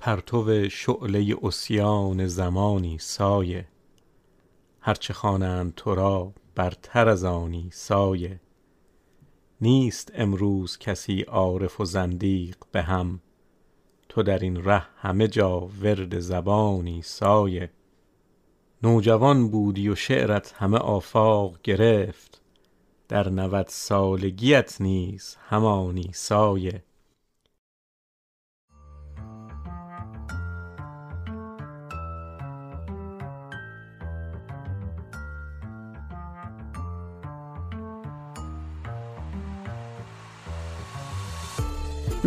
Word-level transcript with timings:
پرتو 0.00 0.68
شعله 0.68 1.36
عصیان 1.42 2.26
زمانی 2.26 2.98
سایه. 2.98 3.68
هرچه 4.80 5.14
خوانند 5.14 5.74
تو 5.74 5.94
را 5.94 6.32
برتر 6.54 7.08
از 7.08 7.24
آنی 7.24 7.68
سایه. 7.72 8.40
نیست 9.60 10.12
امروز 10.14 10.78
کسی 10.78 11.22
عارف 11.22 11.80
و 11.80 11.84
زندیق 11.84 12.56
به 12.72 12.82
هم. 12.82 13.20
تو 14.08 14.22
در 14.22 14.38
این 14.38 14.64
ره 14.64 14.82
همه 14.96 15.28
جا 15.28 15.60
ورد 15.60 16.18
زبانی 16.18 17.02
سایه. 17.02 17.70
نوجوان 18.82 19.50
بودی 19.50 19.88
و 19.88 19.94
شعرت 19.94 20.54
همه 20.56 20.78
آفاق 20.78 21.58
گرفت. 21.62 22.42
در 23.08 23.28
نود 23.28 23.66
سالگیت 23.68 24.80
نیز 24.80 25.36
همانی 25.48 26.10
سایه. 26.12 26.82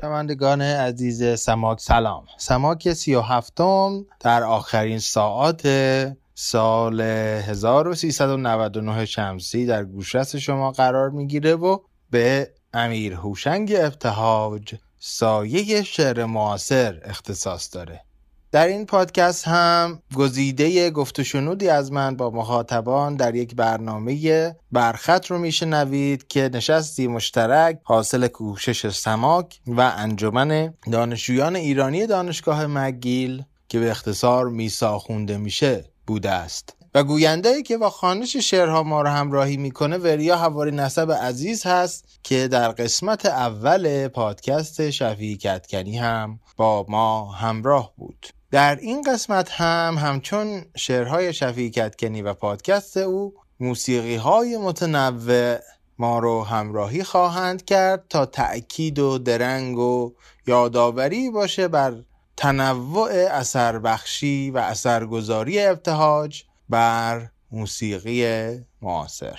شنوندگان 0.00 0.62
عزیز 0.62 1.40
سماک 1.40 1.80
سلام. 1.80 2.24
سماک 2.36 2.92
سی 2.92 3.14
و 3.14 3.20
هفتم 3.20 4.06
در 4.20 4.42
آخرین 4.42 4.98
ساعات 4.98 5.62
سال 6.34 7.00
1399 7.00 9.04
شمسی 9.04 9.66
در 9.66 9.84
گوشرس 9.84 10.36
شما 10.36 10.72
قرار 10.72 11.10
می‌گیره 11.10 11.54
و 11.54 11.78
به 12.10 12.50
امیر 12.72 13.14
هوشنگ 13.14 13.74
ابتهاج 13.78 14.74
سایه 14.98 15.82
شعر 15.82 16.24
معاصر 16.24 17.00
اختصاص 17.04 17.74
داره. 17.74 18.04
در 18.52 18.66
این 18.66 18.86
پادکست 18.86 19.48
هم 19.48 20.02
گزیده 20.14 20.90
گفت 20.90 21.22
شنودی 21.22 21.68
از 21.68 21.92
من 21.92 22.16
با 22.16 22.30
مخاطبان 22.30 23.16
در 23.16 23.34
یک 23.34 23.54
برنامه 23.54 24.56
برخط 24.72 25.26
رو 25.26 25.38
میشنوید 25.38 26.28
که 26.28 26.50
نشستی 26.52 27.06
مشترک 27.06 27.80
حاصل 27.82 28.28
کوشش 28.28 28.88
سماک 28.88 29.60
و 29.66 29.92
انجمن 29.96 30.74
دانشجویان 30.92 31.56
ایرانی 31.56 32.06
دانشگاه 32.06 32.66
مگیل 32.66 33.44
که 33.68 33.80
به 33.80 33.90
اختصار 33.90 34.48
میسا 34.48 34.98
خونده 34.98 35.38
میشه 35.38 35.84
بوده 36.06 36.30
است. 36.30 36.74
و 36.94 37.04
گوینده 37.04 37.62
که 37.62 37.78
با 37.78 37.90
خانش 37.90 38.36
شعرها 38.36 38.82
ما 38.82 39.02
رو 39.02 39.08
همراهی 39.08 39.56
می‌کنه 39.56 39.98
وریا 39.98 40.36
حواری 40.36 40.70
نسب 40.70 41.12
عزیز 41.12 41.66
هست 41.66 42.04
که 42.22 42.48
در 42.48 42.68
قسمت 42.68 43.26
اول 43.26 44.08
پادکست 44.08 44.90
شفیع 44.90 45.36
کتکنی 45.36 45.98
هم 45.98 46.40
با 46.56 46.86
ما 46.88 47.32
همراه 47.32 47.92
بود. 47.96 48.26
در 48.50 48.76
این 48.76 49.02
قسمت 49.02 49.50
هم 49.50 49.96
همچون 49.98 50.64
شعرهای 50.76 51.32
شفیع 51.32 51.70
کتکنی 51.70 52.22
و 52.22 52.34
پادکست 52.34 52.96
او 52.96 53.34
موسیقی 53.60 54.16
های 54.16 54.56
متنوع 54.58 55.58
ما 55.98 56.18
رو 56.18 56.42
همراهی 56.42 57.04
خواهند 57.04 57.64
کرد 57.64 58.04
تا 58.08 58.26
تأکید 58.26 58.98
و 58.98 59.18
درنگ 59.18 59.78
و 59.78 60.12
یادآوری 60.46 61.30
باشه 61.30 61.68
بر 61.68 62.02
تنوع 62.36 63.10
اثر 63.10 63.78
بخشی 63.78 64.50
و 64.50 64.58
اثرگذاری 64.58 65.60
ابتهاج 65.60 66.44
بر 66.68 67.30
موسیقی 67.50 68.24
معاصر. 68.82 69.38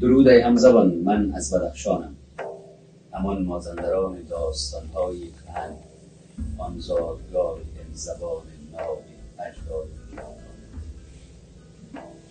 درود 0.00 0.28
ای 0.28 0.40
همزبان 0.40 0.94
من 0.94 1.32
از 1.34 1.54
بدخشانم. 1.54 2.16
همان 3.12 3.42
مازندران 3.42 4.22
داستانهای 4.22 5.30
کهن 5.30 5.87
آن 6.58 6.78
زادگاه 6.78 7.58
زبان 7.92 8.42
ناب 8.72 9.02
اجداد 9.38 9.88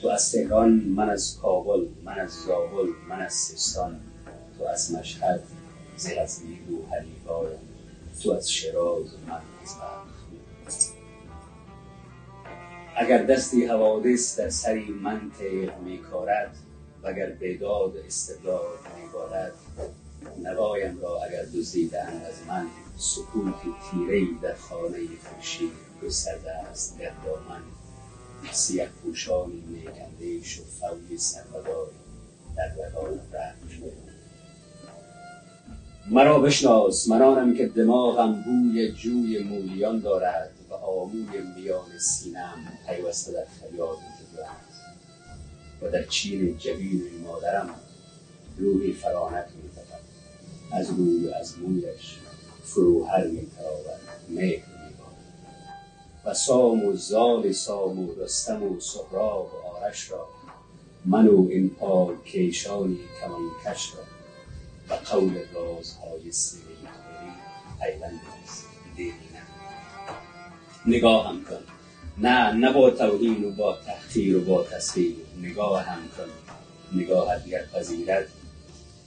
تو 0.01 0.07
از 0.07 0.31
تهران 0.31 0.69
من 0.69 1.09
از 1.09 1.37
کابل 1.41 1.85
من 2.03 2.19
از 2.19 2.31
زابل 2.31 2.89
من 3.09 3.19
از 3.19 3.33
سیستان. 3.33 3.99
تو 4.57 4.63
از 4.63 4.91
مشهد 4.91 5.43
زیر 5.97 6.19
از 6.19 6.41
و 6.43 6.95
حلیوایم 6.95 7.59
تو 8.23 8.31
از 8.31 8.51
شراز 8.51 9.05
من 9.27 9.41
از 9.63 10.91
اگر 12.95 13.23
دستی 13.23 13.65
حوادث 13.65 14.39
در 14.39 14.49
سری 14.49 14.85
منطق 14.85 15.79
میکارد 15.79 16.55
وگر 17.03 17.29
بیداد 17.29 17.97
استقلال 17.97 18.77
میبارد 19.01 19.53
نوایم 20.43 21.01
را 21.01 21.23
اگر 21.23 21.43
دزدیدهاند 21.43 22.23
از 22.23 22.47
من 22.47 22.67
سکوت 22.97 23.55
تیره 23.91 24.27
در 24.41 24.55
خانه 24.55 24.97
خورشید 25.23 25.71
گسترده 26.03 26.51
است 26.51 26.99
در 26.99 27.11
دامن 27.25 27.61
سیه 28.51 28.89
پوشانی 29.03 29.63
میگندیش 29.67 30.59
و 30.59 30.63
فوی 30.63 31.17
سربدار 31.17 31.87
در 32.57 32.71
وقال 32.77 33.09
رنج 33.09 33.91
مرا 36.11 36.39
بشناس 36.39 37.07
منانم 37.07 37.55
که 37.55 37.67
دماغم 37.67 38.43
بوی 38.43 38.91
جوی 38.91 39.43
مولیان 39.43 39.99
دارد 39.99 40.51
و 40.69 40.73
آموی 40.73 41.41
میان 41.55 41.99
سینم 41.99 42.77
پیوسته 42.87 43.31
در 43.31 43.45
فریاد 43.45 43.97
جدوند 43.97 44.67
و 45.81 45.91
در 45.91 46.03
چین 46.03 46.57
جبین 46.57 47.03
مادرم 47.23 47.69
روحی 48.57 48.93
فرانت 48.93 49.47
میتفد 49.63 49.99
از 50.71 50.89
روی 50.89 51.33
از 51.33 51.59
مویش 51.59 52.17
فروهر 52.73 53.27
میتراود 53.27 53.99
مهر 54.29 54.63
و 56.25 56.33
سام 56.33 56.85
و 56.85 56.95
زال 56.95 57.51
سام 57.51 57.99
و 57.99 58.13
رستم 58.15 58.63
و 58.63 58.79
سهراب 58.79 59.51
و 59.53 59.67
آرش 59.67 60.11
را 60.11 60.27
من 61.05 61.27
و 61.27 61.47
این 61.49 61.69
پال 61.69 62.15
کیشانی 62.25 62.99
کمان 63.21 63.41
کش 63.65 63.93
را. 63.95 64.03
و 64.89 64.99
قول 64.99 65.33
رازهای 65.53 66.31
سری 66.31 66.61
پیوند 67.81 68.21
است 68.43 68.65
دیری 68.95 69.11
نه. 69.11 69.41
نگاه 70.95 71.29
هم 71.29 71.43
کن. 71.43 71.63
نه 72.17 72.51
نه 72.51 72.73
با 72.73 72.89
توهین 72.89 73.43
و 73.43 73.51
با 73.51 73.77
تحقیر 73.85 74.37
و 74.37 74.41
با 74.41 74.63
تصویر 74.63 75.15
نگاه 75.41 75.81
هم 75.81 75.99
کن. 76.17 76.29
نگاهت 76.99 77.45
گر 77.45 77.65
پذیرد 77.65 78.27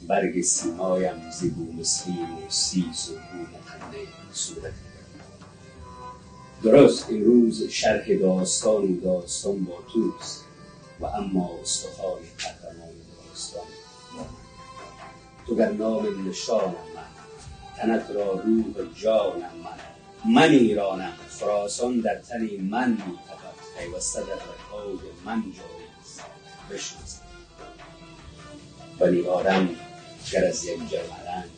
برگ 0.09 0.43
سیمایم 0.43 1.31
زیبو 1.31 1.73
مسلیم 1.73 2.35
و 2.35 2.49
سیز 2.49 3.11
و 3.11 3.13
بوم 3.13 3.63
خنده 3.65 3.99
صورت 4.33 4.73
درست 6.63 7.11
این 7.11 7.25
روز 7.25 7.63
شرح 7.63 8.15
داستان 8.15 8.85
و 8.85 9.01
داستان 9.01 9.65
با 9.65 9.79
توست 9.93 10.45
و 11.01 11.07
اما 11.07 11.51
استخوان 11.63 12.19
قهرمان 12.39 12.93
داستان 13.29 13.63
تو 15.47 15.57
گر 15.57 15.73
نام 15.73 16.29
نشانم 16.29 16.75
من 16.97 17.11
تنت 17.77 18.11
را 18.11 18.33
روح 18.33 18.95
جانم 18.95 19.51
من. 19.65 20.35
من 20.35 20.51
ایرانم 20.51 21.13
خراسان 21.29 22.01
در 22.01 22.15
تنی 22.15 22.57
من 22.57 22.91
میتپد. 22.91 23.51
پیوسته 23.79 24.21
در 24.21 24.27
رکاب 24.27 25.01
من 25.25 25.43
جایی 25.43 25.89
است 26.01 26.23
بشناسم 26.71 27.23
ولی 29.01 29.27
آدم 29.27 29.69
گر 30.33 30.45
از 30.45 30.65
یک 30.65 30.91
جوهرند 30.91 31.51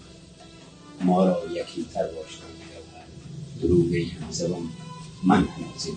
ما 1.00 1.24
را 1.24 1.38
یکی 1.50 1.84
تر 1.84 2.06
باشتن 2.06 2.46
جوهر 2.46 3.06
دروغی 3.62 4.04
همزبان 4.04 4.62
من 5.26 5.44
همازیم 5.44 5.96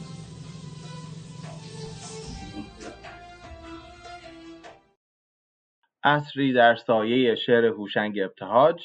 اصری 6.04 6.54
در 6.54 6.76
سایه 6.76 7.36
شعر 7.36 7.66
هوشنگ 7.66 8.20
ابتهاج 8.20 8.82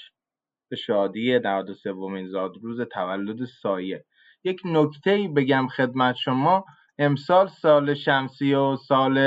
به 0.70 0.76
شادی 0.76 1.38
93 1.38 1.93
ومین 1.93 2.28
زادروز 2.28 2.81
تولد 2.81 3.44
سایه. 3.62 4.04
یک 4.44 4.60
نکته 4.64 5.28
بگم 5.36 5.69
خدمت 5.69 6.16
شما 6.16 6.64
امسال 6.98 7.48
سال 7.48 7.94
شمسی 7.94 8.54
و 8.54 8.76
سال 8.76 9.19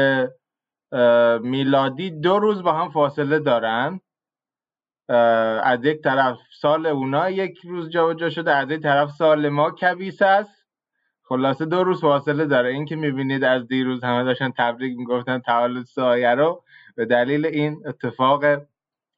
میلادی 1.42 2.12
دو 2.12 2.40
روز 2.40 2.64
با 2.64 2.74
هم 2.74 2.92
فاصله 2.92 3.40
دارن. 3.40 4.00
از 5.64 5.86
یک 5.86 6.02
طرف 6.02 6.38
سال 6.60 6.86
اونا 6.86 7.30
یک 7.30 7.60
روز 7.64 7.90
جابجا 7.90 8.30
شده 8.30 8.56
از 8.56 8.72
یک 8.72 8.82
طرف 8.82 9.12
سال 9.12 9.50
ما 9.50 9.72
کبیس 9.72 10.22
است. 10.22 10.64
خلاصه 11.24 11.66
دو 11.66 11.84
روز 11.84 12.02
فاصله 12.02 12.46
داره. 12.46 12.70
این 12.70 12.86
که 12.86 12.96
می‌بینید 12.96 13.44
از 13.44 13.68
دیروز 13.68 14.04
همه 14.04 14.24
داشتن 14.24 14.52
تبریک 14.58 14.98
می‌گفتن 14.98 15.40
تولد 15.40 15.86
سایه 15.86 16.36
رو 16.36 16.64
به 16.96 17.06
دلیل 17.06 17.46
این 17.46 17.84
اتفاق 17.88 18.44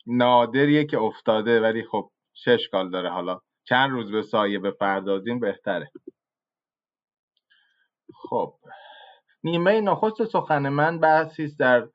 نادریه 0.08 0.86
که 0.86 1.00
افتاده. 1.00 1.62
ولی 1.62 1.84
خب 1.84 2.12
شش 2.34 2.70
کال 2.72 2.90
داره. 2.90 3.10
حالا 3.10 3.42
چند 3.64 3.92
روز 3.92 4.12
به 4.12 4.22
سایه 4.22 4.60
بپردازیم 4.60 5.40
بهتره. 5.40 5.92
خب 8.14 8.56
نیمه 9.44 9.82
نخست 9.82 10.26
سخن 10.26 10.70
من 10.70 11.00
بحثی 11.00 11.56
در 11.56 11.88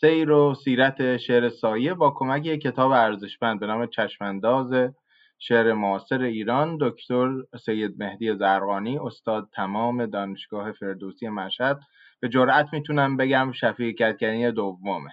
سیر 0.00 0.30
و 0.30 0.54
سیرت 0.54 1.16
شعر 1.16 1.48
سایه 1.48 1.94
با 1.94 2.10
کمک 2.16 2.46
یک 2.46 2.60
کتاب 2.60 2.90
ارزشمند 2.90 3.60
به 3.60 3.66
نام 3.66 3.86
چشمانداز 3.86 4.72
شعر 5.38 5.72
معاصر 5.72 6.22
ایران 6.22 6.78
دکتر 6.80 7.28
سید 7.64 8.02
مهدی 8.02 8.34
زرقانی 8.36 8.98
استاد 8.98 9.48
تمام 9.52 10.06
دانشگاه 10.06 10.72
فردوسی 10.72 11.28
مشهد. 11.28 11.80
به 12.20 12.28
جرأت 12.28 12.72
می‌تونم 12.72 13.16
بگم 13.16 13.52
شفیع 13.52 13.92
کتکنی 13.92 14.52
دومه. 14.52 15.10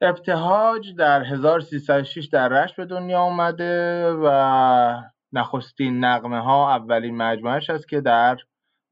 ابتهاج 0.00 0.94
در 0.94 1.22
1306 1.22 2.26
در 2.26 2.48
رشت 2.48 2.76
به 2.76 2.84
دنیا 2.84 3.20
آمده 3.20 4.10
و 4.10 5.02
نخستین 5.32 6.04
نقمه 6.04 6.40
ها 6.40 6.76
اولین 6.76 7.16
مجموعش 7.16 7.70
است 7.70 7.88
که 7.88 8.00
در 8.00 8.36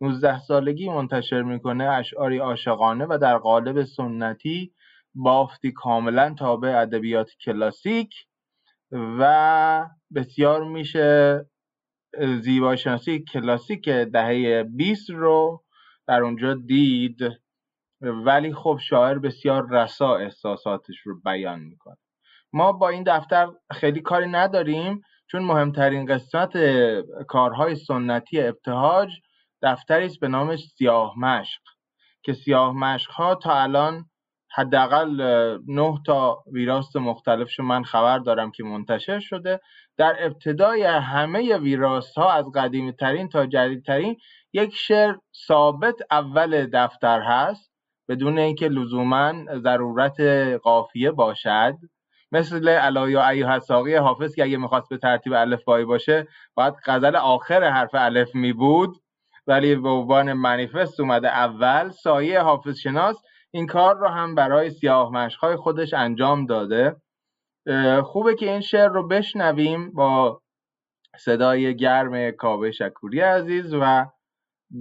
19 0.03 0.39
سالگی 0.39 0.89
منتشر 0.89 1.43
می‌کنه 1.43 1.85
اشعاری 1.85 2.39
عاشقانه 2.39 3.07
و 3.09 3.19
در 3.23 3.39
قالب 3.39 3.85
سنتی 3.85 4.73
بافتی 5.15 5.73
کاملا 5.73 6.35
تابع 6.39 6.81
ادبیات 6.81 7.31
کلاسیک 7.45 8.15
و 8.93 9.87
بسیار 10.15 10.65
میشه 10.65 11.41
زیبایی 12.41 12.79
شناسی 12.79 13.25
کلاسیک 13.25 13.89
دهه 13.89 14.63
20 14.63 15.11
رو 15.11 15.65
در 16.07 16.23
اونجا 16.23 16.55
دید. 16.55 17.21
ولی 18.01 18.55
خب 18.55 18.79
شاعر 18.83 19.19
بسیار 19.19 19.67
رسا 19.71 20.17
احساساتش 20.17 20.99
رو 21.05 21.21
بیان 21.21 21.61
می‌کنه. 21.61 21.97
ما 22.53 22.73
با 22.73 22.89
این 22.89 23.03
دفتر 23.07 23.49
خیلی 23.73 24.01
کاری 24.01 24.29
نداریم 24.29 25.03
چون 25.31 25.43
مهمترین 25.43 26.07
قسمت 26.07 26.53
کارهای 27.29 27.77
سنتی 27.77 28.41
ابتهاج 28.41 29.11
دفتری 29.63 30.07
است 30.07 30.21
به 30.21 30.29
نام 30.29 30.57
سیاه 30.57 31.19
مشق 31.19 31.61
که 32.23 32.33
سیاه 32.33 32.73
مشق 32.73 33.11
ها 33.11 33.35
تا 33.35 33.63
الان 33.63 34.05
حداقل 34.55 35.21
نه 35.69 35.99
تا 36.07 36.45
ویراست 36.53 36.97
مختلفش 36.97 37.61
من 37.61 37.83
خبر 37.85 38.19
دارم 38.19 38.51
که 38.51 38.65
منتشر 38.65 39.19
شده. 39.19 39.61
در 39.97 40.17
ابتدای 40.19 40.83
همه 40.83 41.57
ویراست 41.59 42.19
ها 42.19 42.33
از 42.33 42.45
قدیمی 42.55 42.93
ترین 42.93 43.29
تا 43.29 43.47
جدیدترین 43.47 44.17
یک 44.53 44.75
شعر 44.75 45.15
ثابت 45.47 45.95
اول 46.11 46.71
دفتر 46.73 47.21
هست 47.21 47.73
بدون 48.09 48.39
اینکه 48.39 48.69
لزوما 48.69 49.33
ضرورت 49.59 50.21
قافیه 50.63 51.11
باشد. 51.11 51.75
مثل 52.33 52.69
علایا 52.69 53.29
ایها 53.29 53.59
ساقی 53.59 53.95
حافظ 53.95 54.35
که 54.35 54.43
اگه 54.43 54.57
می‌خواست 54.57 54.89
به 54.89 54.99
ترتیب 54.99 55.33
الف 55.33 55.65
بایی 55.65 55.85
باشه 55.85 56.27
باید 56.55 56.75
غزل 56.87 57.17
آخر 57.17 57.65
حرف 57.71 57.91
الف 57.95 58.35
می 58.35 58.53
بود 58.53 59.02
ولی 59.47 59.77
به 59.77 59.89
عنوان 59.89 60.33
منیفست 60.33 61.01
اومده 61.01 61.29
اول 61.29 61.91
سایه 61.91 62.41
حافظ 62.41 62.79
شناس 62.79 63.17
این 63.51 63.67
کار 63.67 63.97
رو 63.97 64.09
هم 64.09 64.35
برای 64.35 64.71
سیاه 64.71 65.13
مشخای 65.13 65.57
خودش 65.57 65.95
انجام 65.95 66.47
داده. 66.47 66.97
خوبه 68.05 68.35
که 68.35 68.51
این 68.51 68.61
شعر 68.61 68.89
رو 68.89 69.09
بشنویم 69.09 69.93
با 69.93 70.41
صدای 71.19 71.77
گرم 71.77 72.31
کاوه 72.31 72.71
شکوری 72.71 73.21
عزیز 73.21 73.75
و 73.81 74.07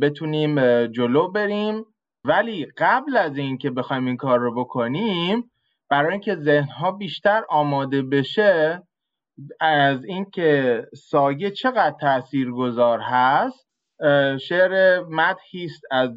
بتونیم 0.01 0.85
جلو 0.87 1.31
بریم. 1.31 1.85
ولی 2.25 2.65
قبل 2.77 3.17
از 3.17 3.37
اینکه 3.37 3.69
بخوایم 3.69 4.05
این 4.05 4.17
کار 4.17 4.39
رو 4.39 4.55
بکنیم 4.55 5.51
برای 5.89 6.11
اینکه 6.11 6.35
ذهنها 6.35 6.91
بیشتر 6.91 7.43
آماده 7.49 8.01
بشه 8.01 8.83
از 9.59 10.05
اینکه 10.05 10.85
سایه 10.95 11.51
چقدر 11.51 11.95
تاثیرگذار 12.01 12.99
هست 12.99 13.70
شعر 14.41 14.99
مدحی 14.99 15.65
است 15.65 15.81
از 15.91 16.09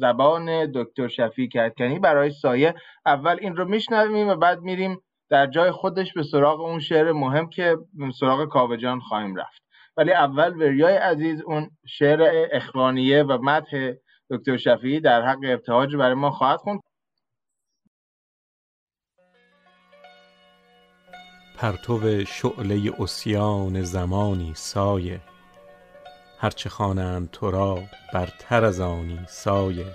زبان 0.00 0.72
دکتر 0.74 1.08
شفیع 1.08 1.48
کتکنی. 1.48 1.98
برای 1.98 2.30
سایه 2.30 2.74
اول 3.06 3.36
این 3.40 3.56
رو 3.56 3.68
میشنویم 3.68 4.28
و 4.28 4.34
بعد 4.34 4.60
میریم 4.60 5.00
در 5.30 5.46
جای 5.46 5.70
خودش 5.70 6.12
به 6.12 6.22
سراغ 6.22 6.60
اون 6.60 6.80
شعر 6.80 7.12
مهم 7.12 7.48
که 7.48 7.76
سراغ 8.20 8.48
کاوجان 8.48 9.00
خواهیم 9.00 9.36
رفت. 9.36 9.62
ولی 9.96 10.12
اول 10.12 10.56
وریای 10.56 10.96
عزیز 10.96 11.42
اون 11.42 11.70
شعر 11.86 12.48
اخوانیه 12.52 13.22
و 13.22 13.38
مدح 13.42 13.92
دکتر 14.30 14.56
شفیعی 14.56 15.00
در 15.00 15.22
حق 15.22 15.38
ابتهاج 15.44 15.96
برای 15.96 16.14
ما 16.14 16.30
خواهد 16.30 16.58
خوند. 16.58 16.80
پرتو 21.58 22.24
شعله 22.24 22.92
اسیان 23.00 23.82
زمانی 23.82 24.52
سایه. 24.54 25.20
هرچه 26.42 26.68
خوانند 26.68 27.30
تو 27.30 27.50
را 27.50 27.82
برتر 28.12 28.64
از 28.64 28.80
آنی 28.80 29.20
سایه. 29.28 29.86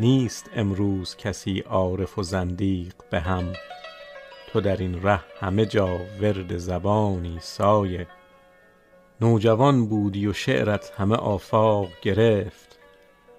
نیست 0.00 0.50
امروز 0.56 1.16
کسی 1.16 1.60
عارف 1.60 2.18
و 2.18 2.22
زندیق 2.22 2.94
به 3.10 3.20
هم. 3.20 3.52
تو 4.52 4.60
در 4.60 4.76
این 4.76 5.02
ره 5.02 5.20
همه 5.40 5.66
جا 5.66 5.98
ورد 6.20 6.56
زبانی 6.56 7.38
سایه. 7.40 8.06
نوجوان 9.20 9.86
بودی 9.86 10.26
و 10.26 10.32
شعرت 10.32 10.92
همه 10.98 11.16
آفاق 11.16 11.88
گرفت. 12.02 12.78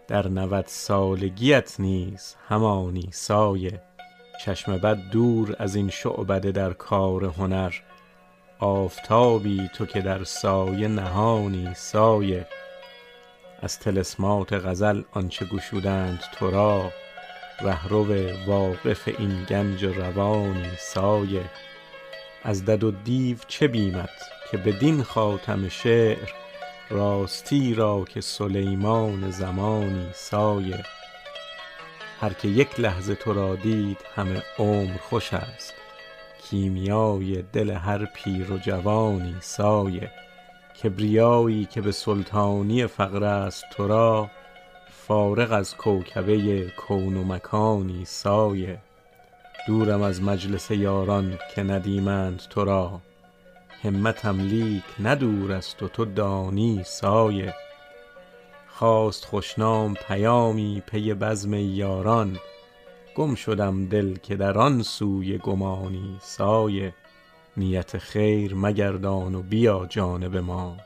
در 0.07 0.27
نود 0.27 0.65
سالگیت 0.67 1.79
نیز 1.79 2.35
همانی 2.47 3.09
سایه. 3.11 3.81
چشم 4.45 4.77
بد 4.77 4.97
دور 5.11 5.55
از 5.59 5.75
این 5.75 5.89
شعبده 5.89 6.51
در 6.51 6.73
کار 6.73 7.25
هنر. 7.25 7.73
آفتابی 8.63 9.69
تو 9.73 9.85
که 9.85 10.01
در 10.01 10.23
سایه 10.23 10.87
نهانی 10.87 11.73
سایه. 11.75 12.47
از 13.61 13.79
تلسمات 13.79 14.53
غزل 14.53 15.01
آنچه 15.11 15.45
گشودند 15.45 16.19
تو 16.33 16.51
را 16.51 16.91
رهرو 17.61 18.07
واقف 18.47 19.07
این 19.19 19.43
گنج 19.49 19.85
روانی 19.85 20.69
سایه. 20.77 21.43
از 22.43 22.65
دد 22.65 22.83
و 22.83 22.91
دیو 22.91 23.37
چه 23.47 23.67
بیمت 23.67 24.21
که 24.51 24.57
بدین 24.57 25.03
خاتم 25.03 25.69
شعر 25.69 26.29
راستی 26.89 27.73
را 27.73 28.05
که 28.09 28.21
سلیمان 28.21 29.31
زمانی 29.31 30.09
سایه. 30.13 30.83
هر 32.21 32.33
که 32.33 32.47
یک 32.47 32.79
لحظه 32.79 33.15
تو 33.15 33.33
را 33.33 33.55
دید 33.55 33.97
همه 34.15 34.43
عمر 34.59 34.97
خوش 34.97 35.33
است. 35.33 35.82
کیمیای 36.43 37.41
دل 37.41 37.69
هر 37.69 38.05
پیر 38.05 38.51
و 38.51 38.57
جوانی 38.57 39.35
سایه. 39.39 40.11
کبریایی 40.83 41.65
که 41.65 41.81
به 41.81 41.91
سلطانی 41.91 42.87
فقر 42.87 43.23
است 43.23 43.63
تو 43.71 43.87
را 43.87 44.29
فارغ 45.07 45.51
از 45.51 45.75
کوکبه 45.75 46.71
کون 46.77 47.17
و 47.17 47.23
مکانی 47.23 48.05
سایه. 48.05 48.77
دورم 49.67 50.01
از 50.01 50.21
مجلس 50.21 50.71
یاران 50.71 51.39
که 51.55 51.63
ندیمند 51.63 52.41
تو 52.49 52.65
را. 52.65 53.01
همتم 53.83 54.39
لیک 54.39 54.83
نه 54.99 55.15
دور 55.15 55.51
است 55.51 55.83
و 55.83 55.87
تو 55.87 56.05
دانی 56.05 56.81
سایه. 56.85 57.53
خواست 58.67 59.25
خوشنام 59.25 59.93
پیامی 59.93 60.83
پی 60.85 61.13
بزم 61.13 61.53
یاران. 61.53 62.37
گم 63.15 63.35
شدم 63.35 63.85
دل 63.85 64.15
که 64.15 64.35
در 64.35 64.57
آن 64.57 64.81
سوی 64.81 65.37
گمانی 65.37 66.17
سایه. 66.21 66.93
نیت 67.57 67.97
خیر 67.97 68.55
مگردان 68.55 69.35
و 69.35 69.41
بیا 69.41 69.85
جانب 69.89 70.37
ما 70.37 70.77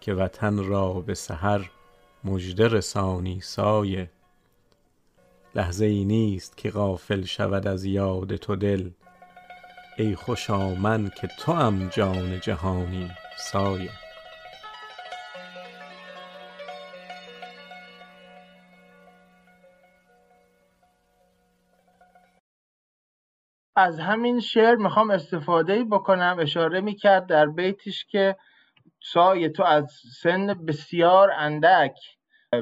که 0.00 0.14
وطن 0.14 0.64
را 0.64 0.92
به 0.92 1.14
سحر 1.14 1.70
مژده 2.24 2.68
رسانی 2.68 3.40
سایه. 3.40 4.10
لحظه 5.54 5.84
ای 5.86 6.04
نیست 6.04 6.56
که 6.56 6.70
غافل 6.70 7.24
شود 7.24 7.66
از 7.66 7.84
یاد 7.84 8.36
تو 8.36 8.56
دل 8.56 8.90
ای 9.98 10.14
خوشا 10.14 10.74
من 10.74 11.10
که 11.20 11.28
توام 11.38 11.88
جان 11.88 12.40
جهانی 12.40 13.10
سایه. 13.38 14.05
از 23.76 24.00
همین 24.00 24.40
شعر 24.40 24.76
می‌خوام 24.76 25.10
استفاده 25.10 25.84
بکنم. 25.84 26.36
اشاره 26.40 26.80
می‌کرد 26.80 27.26
در 27.26 27.46
بیتش 27.46 28.04
که 28.04 28.36
سایه 29.02 29.48
تو 29.48 29.62
از 29.62 29.92
سن 30.22 30.46
بسیار 30.46 31.30
اندک 31.36 31.96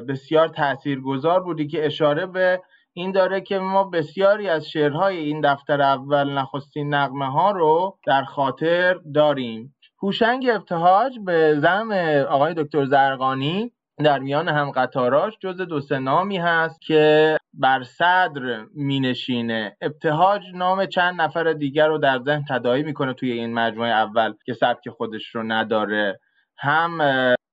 بسیار 0.09 0.47
تاثیرگذار 0.47 1.43
بودی 1.43 1.67
که 1.67 1.85
اشاره 1.85 2.25
به 2.25 2.61
این 2.93 3.11
داره 3.11 3.41
که 3.41 3.59
ما 3.59 3.83
بسیاری 3.83 4.49
از 4.49 4.69
شعرهای 4.69 5.17
این 5.17 5.41
دفتر 5.41 5.81
اول 5.81 6.29
نخستین 6.29 6.93
نقمه 6.93 7.31
ها 7.31 7.51
رو 7.51 7.97
در 8.05 8.23
خاطر 8.23 8.93
داریم. 9.13 9.75
هوشنگ 10.03 10.49
ابتهاج 10.49 11.19
به 11.25 11.55
زم 11.59 11.91
آقای 12.29 12.53
دکتر 12.53 12.85
زرقانی 12.85 13.71
در 14.03 14.19
میان 14.19 14.47
هم 14.47 14.71
قطاراش 14.71 15.33
جز 15.39 15.57
دو 15.57 15.81
سه 15.81 15.99
نامی 15.99 16.37
هست 16.37 16.81
که 16.81 17.37
بر 17.53 17.83
صدر 17.83 18.65
مینشینه. 18.75 19.77
ابتهاج 19.81 20.41
نام 20.53 20.85
چند 20.85 21.21
نفر 21.21 21.53
دیگر 21.53 21.87
رو 21.87 21.97
در 21.97 22.19
ذهن 22.19 22.43
تدایی 22.49 22.83
می‌کنه 22.83 23.13
توی 23.13 23.31
این 23.31 23.53
مجموعه 23.53 23.89
اول 23.89 24.33
که 24.45 24.53
سبک 24.53 24.89
خودش 24.89 25.35
رو 25.35 25.43
نداره. 25.43 26.19
هم 26.57 27.01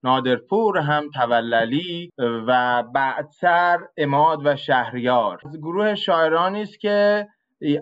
نادرپور 0.05 0.79
هم 0.79 1.11
توللی 1.15 2.11
و 2.47 2.83
بعدتر 2.95 3.79
اماد 3.97 4.39
و 4.45 4.57
شهریار. 4.57 5.41
گروه 5.63 5.95
شاعرانی 5.95 6.63
است 6.63 6.81
که 6.81 7.27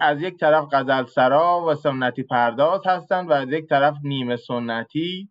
از 0.01 0.23
یک 0.23 0.37
طرف 0.37 0.65
غزل 0.73 1.05
سرا 1.05 1.65
و 1.69 1.75
سنتی 1.75 2.23
پرداز 2.23 2.87
هستند 2.87 3.31
و 3.31 3.33
از 3.33 3.53
یک 3.53 3.67
طرف 3.69 3.95
نیمه 4.03 4.37
سنتی. 4.37 5.29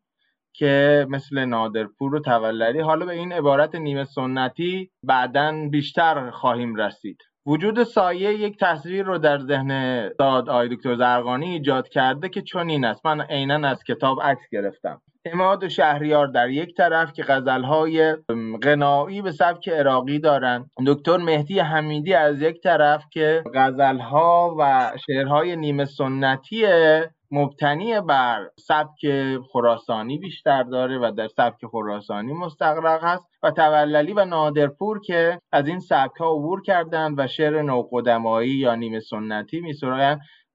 که 0.60 1.08
مثل 1.10 1.46
نادرپور 1.46 2.16
و 2.16 2.20
تولری 2.20 2.80
حالا 2.80 3.06
به 3.06 3.14
این 3.14 3.34
عبارت 3.34 3.76
نیمه 3.76 4.04
سنتی 4.04 4.90
بعدا 5.04 5.68
بیشتر 5.72 6.30
خواهیم 6.30 6.76
رسید. 6.76 7.18
وجود 7.46 7.84
سایه 7.84 8.34
یک 8.34 8.60
تصویر 8.60 9.06
رو 9.06 9.18
در 9.18 9.40
ذهن 9.40 10.10
داد 10.20 10.50
آی 10.50 10.70
دکتر 10.76 10.96
زرقانی 10.96 11.52
ایجاد 11.52 11.90
کرده 11.90 12.30
که 12.30 12.42
چنین 12.42 12.86
است. 12.86 13.06
من 13.06 13.22
عینا 13.22 13.68
از 13.68 13.84
کتاب 13.84 14.22
عکس 14.22 14.50
گرفتم. 14.52 15.02
اماد 15.26 15.64
و 15.64 15.70
شهریار 15.70 16.28
در 16.28 16.50
یک 16.50 16.76
طرف 16.76 17.14
که 17.14 17.24
غزلهای 17.24 18.16
غنایی 18.64 19.22
به 19.22 19.32
سبک 19.32 19.70
عراقی 19.70 20.20
دارند 20.20 20.70
دکتر 20.88 21.18
مهدی 21.18 21.60
حمیدی 21.60 22.14
از 22.14 22.42
یک 22.42 22.62
طرف 22.62 23.06
که 23.12 23.44
غزلها 23.56 24.56
و 24.60 24.92
شعرهای 25.08 25.56
نیمه 25.56 25.86
سنتی 25.86 26.66
مبتنی 27.32 28.02
بر 28.02 28.50
سبک 28.60 29.06
خراسانی 29.54 30.18
بیشتر 30.18 30.64
داره 30.64 30.98
و 30.98 31.12
در 31.12 31.28
سبک 31.28 31.66
خراسانی 31.72 32.34
مستقرق 32.34 33.04
هست 33.04 33.26
و 33.44 33.52
توللی 33.52 34.14
و 34.14 34.26
نادرپور 34.26 35.02
که 35.02 35.42
از 35.52 35.68
این 35.68 35.80
سبک 35.80 36.18
ها 36.20 36.36
عبور 36.36 36.62
کردند 36.62 37.16
و 37.20 37.28
شعر 37.28 37.62
نوقدمایی 37.62 38.52
یا 38.52 38.76
نیمه 38.76 39.00
سنتی 39.00 39.62
می 39.62 39.74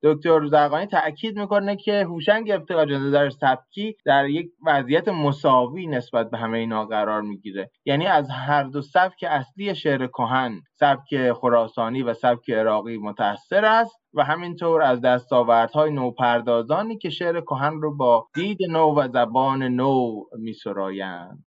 دکتر 0.04 0.46
زرقانی 0.46 0.86
تاکید 0.86 1.38
می‌کنه 1.38 1.76
که 1.76 2.04
هوشنگ 2.04 2.50
ابتهاج 2.50 2.88
در 3.12 3.30
سبکی 3.30 3.96
در 4.04 4.28
یک 4.28 4.50
وضعیت 4.66 5.08
مساوی 5.08 5.86
نسبت 5.86 6.30
به 6.30 6.38
همه 6.38 6.58
اینا 6.58 6.84
قرار 6.84 7.22
می‌گیره. 7.22 7.70
یعنی 7.84 8.06
از 8.06 8.30
هر 8.30 8.62
دو 8.62 8.82
سبک 8.82 9.24
اصلی 9.28 9.74
شعر 9.74 10.06
کهن 10.06 10.60
سبک 10.80 11.32
خراسانی 11.32 12.02
و 12.02 12.14
سبک 12.14 12.50
عراقی 12.50 12.98
متاثر 12.98 13.64
است 13.64 14.00
و 14.14 14.24
همینطور 14.24 14.82
از 14.82 15.00
دستاوردهای 15.00 15.90
نوپردازانی 15.90 16.98
که 16.98 17.10
شعر 17.10 17.40
کهن 17.40 17.80
رو 17.80 17.96
با 17.96 18.26
دید 18.34 18.58
نو 18.70 19.00
و 19.00 19.08
زبان 19.08 19.62
نو 19.62 20.22
میسرایند. 20.38 21.44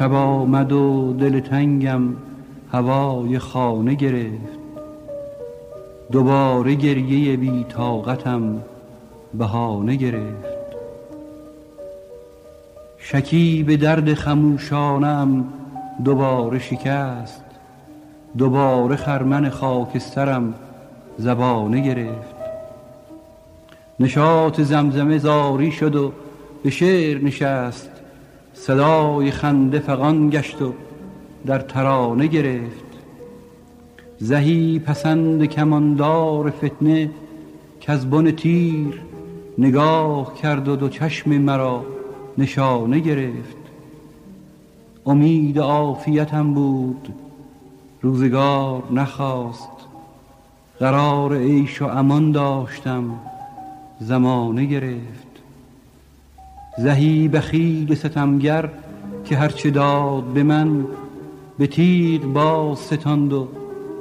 شب 0.00 0.12
آمد 0.12 0.72
و 0.72 1.12
دل 1.12 1.40
تنگم 1.40 2.02
هوای 2.72 3.38
خانه 3.38 3.94
گرفت. 3.94 4.58
دوباره 6.12 6.74
گریه 6.74 7.36
بی 7.36 7.64
طاقتم 7.68 8.62
بهانه 9.34 9.96
گرفت. 9.96 10.54
شکی 12.98 13.62
به 13.62 13.76
درد 13.76 14.14
خموشانم 14.14 15.44
دوباره 16.04 16.58
شکست. 16.58 17.44
دوباره 18.38 18.96
خرمن 18.96 19.50
خاکسترم 19.50 20.54
زبانه 21.18 21.80
گرفت. 21.80 22.34
نشاط 24.00 24.60
زمزمه 24.60 25.18
زاری 25.18 25.72
شد 25.72 25.96
و 25.96 26.12
به 26.62 26.70
شعر 26.70 27.24
نشست. 27.24 27.99
صدای 28.60 29.30
خنده 29.30 29.78
فغان 29.78 30.30
گشت 30.30 30.62
و 30.62 30.72
در 31.46 31.58
ترانه 31.58 32.26
گرفت. 32.26 32.84
زهی 34.18 34.78
پسند 34.78 35.44
کماندار 35.44 36.50
فتنه 36.50 37.10
که 37.80 37.92
از 37.92 38.10
بن 38.10 38.30
تیر 38.30 39.02
نگاه 39.58 40.34
کرد 40.34 40.68
و 40.68 40.76
دو 40.76 40.88
چشم 40.88 41.30
مرا 41.30 41.84
نشانه 42.38 42.98
گرفت. 42.98 43.56
امید 45.06 45.58
عافیتم 45.58 46.54
بود 46.54 47.08
روزگار 48.02 48.82
نخواست. 48.92 49.86
قرار 50.78 51.36
عیش 51.36 51.82
و 51.82 51.86
امان 51.86 52.32
داشتم 52.32 53.10
زمانه 54.00 54.64
گرفت. 54.64 55.29
زهی 56.82 57.28
بخیل 57.28 57.94
ستمگر 57.94 58.68
که 59.24 59.36
هرچه 59.36 59.70
داد 59.70 60.24
به 60.24 60.42
من 60.42 60.84
به 61.58 61.66
تیغ 61.66 62.22
باز 62.22 62.78
ستاند 62.78 63.32
و 63.32 63.48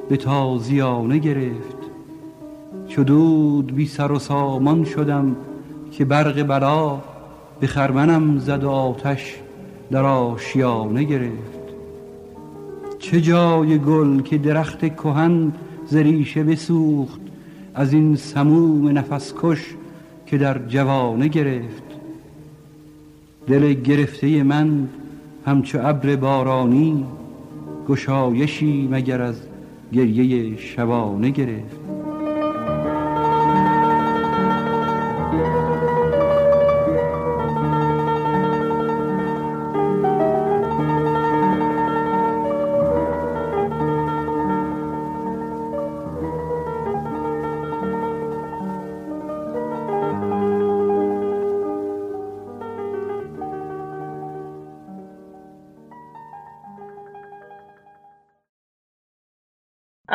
به 0.09 0.17
تازیانه 0.17 1.17
گرفت. 1.17 1.77
چدود 2.87 3.75
بی 3.75 3.87
سر 3.87 4.11
و 4.11 4.19
سامان 4.19 4.85
شدم 4.85 5.35
که 5.91 6.05
برق 6.05 6.43
بلا 6.43 7.01
به 7.59 7.67
خرمنم 7.67 8.39
زد 8.39 8.63
و 8.63 8.69
آتش 8.69 9.35
در 9.91 10.05
آشیانه 10.05 11.03
گرفت. 11.03 11.59
چه 12.99 13.21
جای 13.21 13.77
گل 13.77 14.21
که 14.21 14.37
درخت 14.37 14.95
کهن 14.95 15.51
زریشه 15.87 16.43
بسوخت 16.43 17.21
از 17.75 17.93
این 17.93 18.15
سموم 18.15 18.97
نفس 18.97 19.33
کش 19.41 19.75
که 20.25 20.37
در 20.37 20.57
جوانه 20.67 21.27
گرفت. 21.27 21.88
دل 23.49 23.73
گرفته 23.73 24.43
من 24.43 24.87
همچو 25.45 25.79
ابر 25.81 26.15
بارانی 26.15 27.05
گشایشی 27.87 28.87
مگر 28.91 29.21
از 29.21 29.41
گریه 29.93 30.57
شبانه 30.57 31.29
گرفت. 31.29 31.78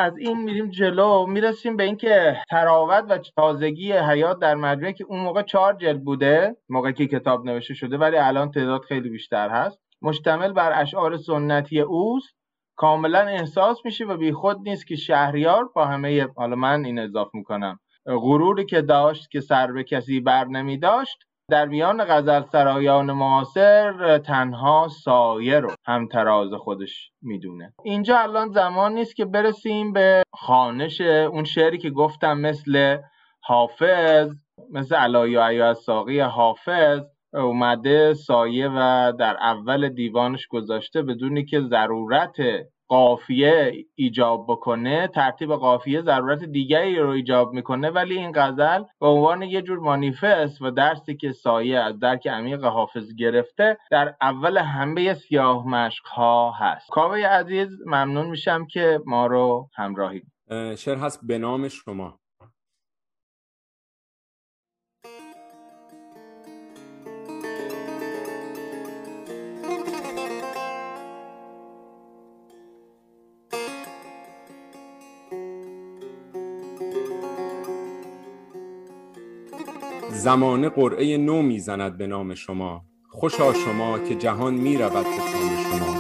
از 0.05 0.19
این 0.19 0.43
میریم 0.43 0.71
جلو. 0.71 1.27
می‌رسیم 1.27 1.77
به 1.77 1.85
اینکه 1.85 2.37
تراوت 2.51 3.05
و 3.09 3.19
تازگی 3.19 3.93
حیات 3.93 4.39
در 4.39 4.55
مجموعه 4.55 4.93
که 4.93 5.05
اون 5.05 5.21
موقع 5.21 5.43
چهار 5.43 5.73
جلد 5.73 6.05
بوده 6.05 6.57
موقعی 6.69 6.93
که 6.93 7.07
کتاب 7.07 7.47
نوشته 7.47 7.75
شده 7.75 7.99
ولی 7.99 8.17
الان 8.17 8.51
تعداد 8.51 8.83
خیلی 8.83 9.11
بیشتر 9.11 9.49
هست. 9.49 9.79
مشتمل 10.03 10.53
بر 10.53 10.81
اشعار 10.83 11.17
سنتی 11.17 11.81
اوست. 11.81 12.35
کاملا 12.77 13.21
احساس 13.21 13.79
میشه 13.85 14.05
و 14.05 14.17
بیخود 14.17 14.69
نیست 14.69 14.87
که 14.87 14.97
شهریار 14.97 15.65
با 15.75 15.85
همه 15.85 16.29
حالا 16.37 16.57
من 16.57 16.85
این 16.85 16.99
اضاف 16.99 17.35
می‌کنم 17.35 17.81
غروری 18.07 18.65
که 18.65 18.83
داشت 18.83 19.31
که 19.31 19.41
سر 19.41 19.73
به 19.73 19.85
کسی 19.85 20.21
بر 20.21 20.45
نمی 20.45 20.79
داشت 20.79 21.19
در 21.51 21.67
میان 21.67 22.05
غزل 22.05 22.43
سرایان 22.43 23.13
معاصر 23.13 24.19
تنها 24.19 24.89
سایه 24.89 25.61
رو 25.61 25.71
هم 25.87 26.09
تراز 26.09 26.53
خودش 26.53 27.11
می‌دونه. 27.23 27.73
اینجا 27.85 28.19
الان 28.19 28.49
زمان 28.49 28.95
نیست 28.95 29.17
که 29.17 29.25
برسیم 29.25 29.93
به 29.93 30.23
خانش 30.35 31.01
اون 31.01 31.45
شعری 31.45 31.79
که 31.79 31.91
گفتم 31.91 32.39
مثل 32.39 32.99
حافظ 33.43 34.45
مثل 34.71 34.97
علایی 34.97 35.37
و 35.37 35.75
ساقی 35.75 36.21
حافظ. 36.21 37.01
اومده 37.35 38.15
سایه 38.15 38.69
و 38.69 39.13
در 39.19 39.37
اول 39.41 39.89
دیوانش 39.89 40.47
گذاشته 40.47 41.03
بدونی 41.03 41.45
که 41.45 41.61
ضرورت 41.61 42.37
قافیه 42.95 43.87
ایجاب 43.95 44.47
بکنه 44.49 45.09
ترتیب 45.09 45.53
قافیه 45.53 46.03
ضرورت 46.03 46.45
دیگری 46.45 46.99
رو 46.99 47.11
ایجاب 47.11 47.53
می‌کنه 47.53 47.91
ولی 47.91 48.19
این 48.19 48.33
غزل 48.35 48.83
به 49.01 49.07
عنوان 49.07 49.43
یه 49.43 49.63
جور 49.63 49.79
مانیفست 49.79 50.63
و 50.63 50.71
درسی 50.71 51.17
که 51.17 51.33
سایه 51.33 51.79
از 51.79 51.99
درک 51.99 52.27
عمیق 52.27 52.65
حافظ 52.65 53.15
گرفته 53.15 53.79
در 53.91 54.15
اول 54.21 54.59
همه 54.59 55.15
سیاه 55.15 55.69
مشق 55.69 56.07
ها 56.07 56.51
هست. 56.51 56.91
کاوه 56.91 57.19
عزیز 57.19 57.69
ممنون 57.87 58.27
میشم 58.27 58.67
که 58.67 59.01
ما 59.07 59.27
رو 59.27 59.69
همراهی. 59.77 60.23
شعر 60.77 60.97
هست 60.97 61.21
به 61.27 61.39
نام 61.39 61.69
شما. 61.69 62.19
زمانه 80.15 80.69
قرعه 80.69 81.17
نو 81.17 81.43
می‌زند 81.43 81.99
به 81.99 82.07
نام 82.07 82.35
شما. 82.35 82.85
خوشا 83.09 83.53
شما 83.53 83.99
که 83.99 84.15
جهان 84.15 84.55
می 84.55 84.77
رود 84.77 85.05
به 85.05 85.11
شما. 85.63 85.95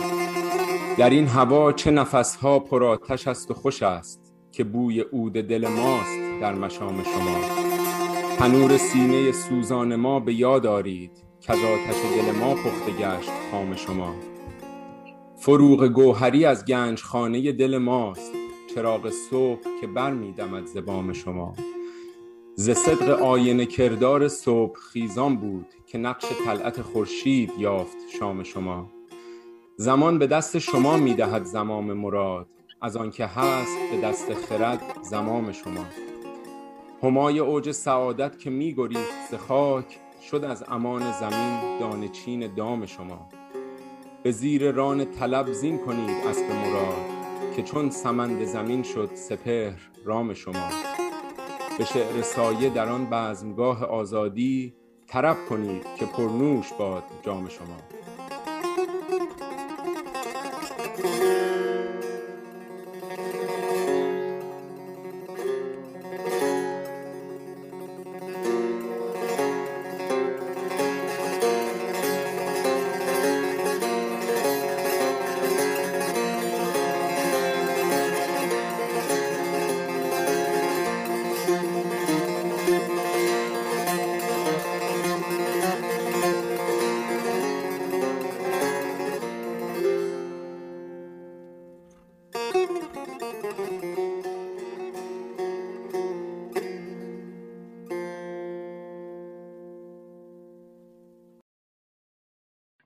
در 0.98 1.10
این 1.10 1.26
هوا 1.26 1.72
چه 1.72 1.90
نفسها 1.90 2.58
پرآتش 2.58 3.28
است 3.28 3.50
و 3.50 3.54
خوش 3.54 3.82
است 3.82 4.34
که 4.52 4.64
بوی 4.64 5.00
عود 5.00 5.32
دل 5.32 5.68
ماست 5.68 6.40
در 6.40 6.54
مشام 6.54 7.02
شما. 7.02 7.36
تنور 8.38 8.76
سینه 8.76 9.32
سوزان 9.32 9.96
ما 9.96 10.20
به 10.20 10.34
یاد 10.34 10.66
آرید 10.66 11.24
که 11.40 11.52
آتش 11.52 12.00
دل 12.16 12.38
ما 12.40 12.54
پخته 12.54 12.92
گشت 12.92 13.30
خام 13.50 13.76
شما. 13.76 14.14
فروغ 15.36 15.84
گوهری 15.84 16.44
از 16.44 16.64
گنج 16.64 17.02
خانه 17.02 17.52
دل 17.52 17.78
ماست 17.78 18.32
چراغ 18.74 19.10
صبح 19.10 19.60
که 19.80 19.86
بر 19.86 20.10
می 20.10 20.32
دمد 20.32 20.66
زبام 20.66 21.12
شما. 21.12 21.54
ز 22.56 22.70
صدق 22.70 23.22
آینه 23.22 23.66
کردار 23.66 24.28
صبح 24.28 24.78
خیزان 24.78 25.36
بود 25.36 25.66
که 25.86 25.98
نقش 25.98 26.24
طلعت 26.44 26.82
خورشید 26.82 27.52
یافت 27.58 27.96
شام 28.18 28.42
شما. 28.42 28.90
زمان 29.76 30.18
به 30.18 30.26
دست 30.26 30.58
شما 30.58 30.96
می‌دهد 30.96 31.44
زمام 31.44 31.92
مراد 31.92 32.46
از 32.82 32.96
آنکه 32.96 33.26
هست 33.26 33.76
به 33.90 34.00
دست 34.00 34.34
خرد 34.34 34.82
زمام 35.02 35.52
شما. 35.52 35.84
همای 37.02 37.38
اوج 37.38 37.70
سعادت 37.70 38.38
که 38.38 38.50
میگریخت 38.50 39.30
ز 39.30 39.34
خاک 39.34 39.98
شد 40.30 40.44
از 40.44 40.64
امان 40.68 41.12
زمین 41.12 41.78
دانه 41.80 42.08
چین 42.08 42.54
دام 42.54 42.86
شما. 42.86 43.28
به 44.22 44.30
زیر 44.30 44.70
ران 44.70 45.04
طلب 45.04 45.52
زین 45.52 45.78
کنید 45.78 46.26
اسب 46.26 46.50
مراد 46.50 47.06
که 47.56 47.62
چون 47.62 47.90
سمند 47.90 48.44
زمین 48.44 48.82
شد 48.82 49.10
سپهر 49.14 49.80
رام 50.04 50.34
شما. 50.34 50.70
به 51.78 51.84
شعر 51.84 52.22
سایه 52.22 52.70
در 52.70 52.88
آن 52.88 53.06
بزمگاه 53.10 53.84
آزادی 53.84 54.74
طرب 55.08 55.36
کنید 55.48 55.86
که 55.98 56.06
پرنوش 56.06 56.72
باد 56.72 57.02
جام 57.22 57.48
شما. 57.48 57.76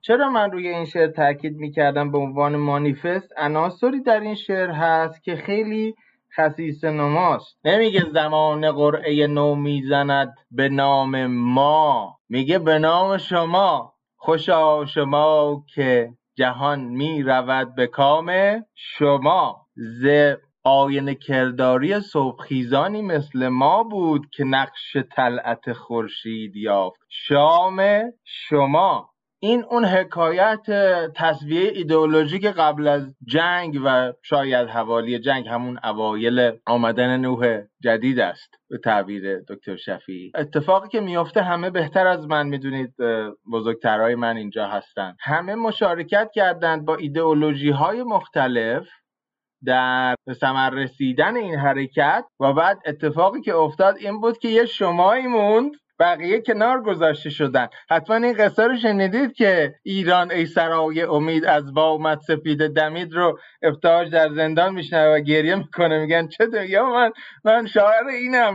چرا 0.09 0.31
من 0.31 0.51
روی 0.51 0.69
این 0.69 0.85
شعر 0.85 1.07
تاکید 1.07 1.57
می‌کردم 1.57 2.11
به 2.11 2.19
عنوان 2.19 2.57
مانیفست؟ 2.57 3.33
عناصری 3.37 4.03
در 4.03 4.21
این 4.21 4.35
شعر 4.35 4.71
هست 4.71 5.23
که 5.23 5.37
خیلی 5.37 5.95
خصیص 6.37 6.85
نماست. 6.85 7.59
نمیگه 7.65 8.05
زمان 8.13 8.73
قرعه 8.73 9.27
نو 9.27 9.55
می‌زند 9.55 10.35
به 10.51 10.69
نام 10.69 11.27
ما. 11.27 12.19
میگه 12.29 12.59
به 12.59 12.79
نام 12.79 13.19
شما. 13.19 13.93
خوشا 14.17 14.87
شما 14.87 15.63
که 15.75 16.11
جهان 16.35 16.81
می‌رود 16.81 17.75
به 17.75 17.87
کام 17.87 18.31
شما. 18.75 19.67
ز 19.75 20.07
آینه 20.65 21.15
کرداری 21.15 22.01
صبحخیزانی 22.01 23.03
مثل 23.03 23.49
ما 23.49 23.83
بود 23.83 24.31
که 24.33 24.45
نقش 24.45 24.97
طلعت 25.17 25.73
خورشید 25.73 26.57
یافت. 26.57 27.01
شام 27.09 28.03
شما. 28.25 29.11
این 29.41 29.65
اون 29.71 29.85
حکایت 29.85 30.71
تصویه 31.17 31.71
ایدئولوژیک 31.75 32.47
قبل 32.47 32.89
از 32.89 33.15
جنگ 33.25 33.81
و 33.85 34.13
شاید 34.23 34.69
حوالی 34.69 35.19
جنگ 35.19 35.49
همون 35.49 35.79
اوایل 35.85 36.53
آمدن 36.67 37.17
نوح 37.17 37.61
جدید 37.83 38.21
است 38.21 38.51
به 38.71 38.79
تعبیر 38.79 39.41
دکتر 39.49 39.77
شفیعی. 39.77 40.33
اتفاقی 40.35 40.89
که 40.89 41.01
میفته 41.01 41.43
همه 41.43 41.71
بهتر 41.71 42.07
از 42.07 42.27
من 42.27 42.47
می‌دونید 42.47 42.95
بزرگترهای 43.53 44.15
من 44.15 44.37
اینجا 44.37 44.67
هستن. 44.67 45.17
همه 45.21 45.55
مشارکت 45.55 46.31
کردند 46.35 46.85
با 46.85 46.97
ایدئولوژی 46.97 47.71
های 47.71 48.03
مختلف 48.03 48.89
در 49.65 50.15
ثمر 50.33 50.71
رسیدن 50.71 51.37
این 51.37 51.55
حرکت 51.55 52.25
و 52.41 52.53
بعد 52.53 52.79
اتفاقی 52.87 53.41
که 53.41 53.55
افتاد 53.55 53.97
این 53.97 54.21
بود 54.21 54.39
که 54.39 54.49
یه 54.49 54.67
شمایی 54.67 55.27
موند 55.27 55.73
بقیه 56.01 56.41
کنار 56.41 56.83
گذاشته 56.83 57.31
شدن. 57.31 57.69
حتما 57.91 58.17
این 58.17 58.33
قصه 58.33 58.67
رو 58.67 58.77
شنیدید 58.77 59.33
که 59.33 59.75
ایران 59.83 60.31
ای 60.33 60.47
سرای 60.47 61.03
امید 61.03 61.45
از 61.45 61.75
بامت 61.75 62.21
سپید 62.21 62.67
دمید 62.67 63.13
رو 63.13 63.39
افتاج 63.63 64.11
در 64.11 64.29
زندان 64.35 64.75
میشنه 64.75 65.15
و 65.15 65.21
گریه 65.21 65.55
می‌کنه. 65.55 66.01
میگن 66.01 66.29
چه 66.29 66.49
یا 66.69 66.91
من 66.91 67.13
من 67.45 67.67
شاعر 67.67 68.07
اینم. 68.07 68.55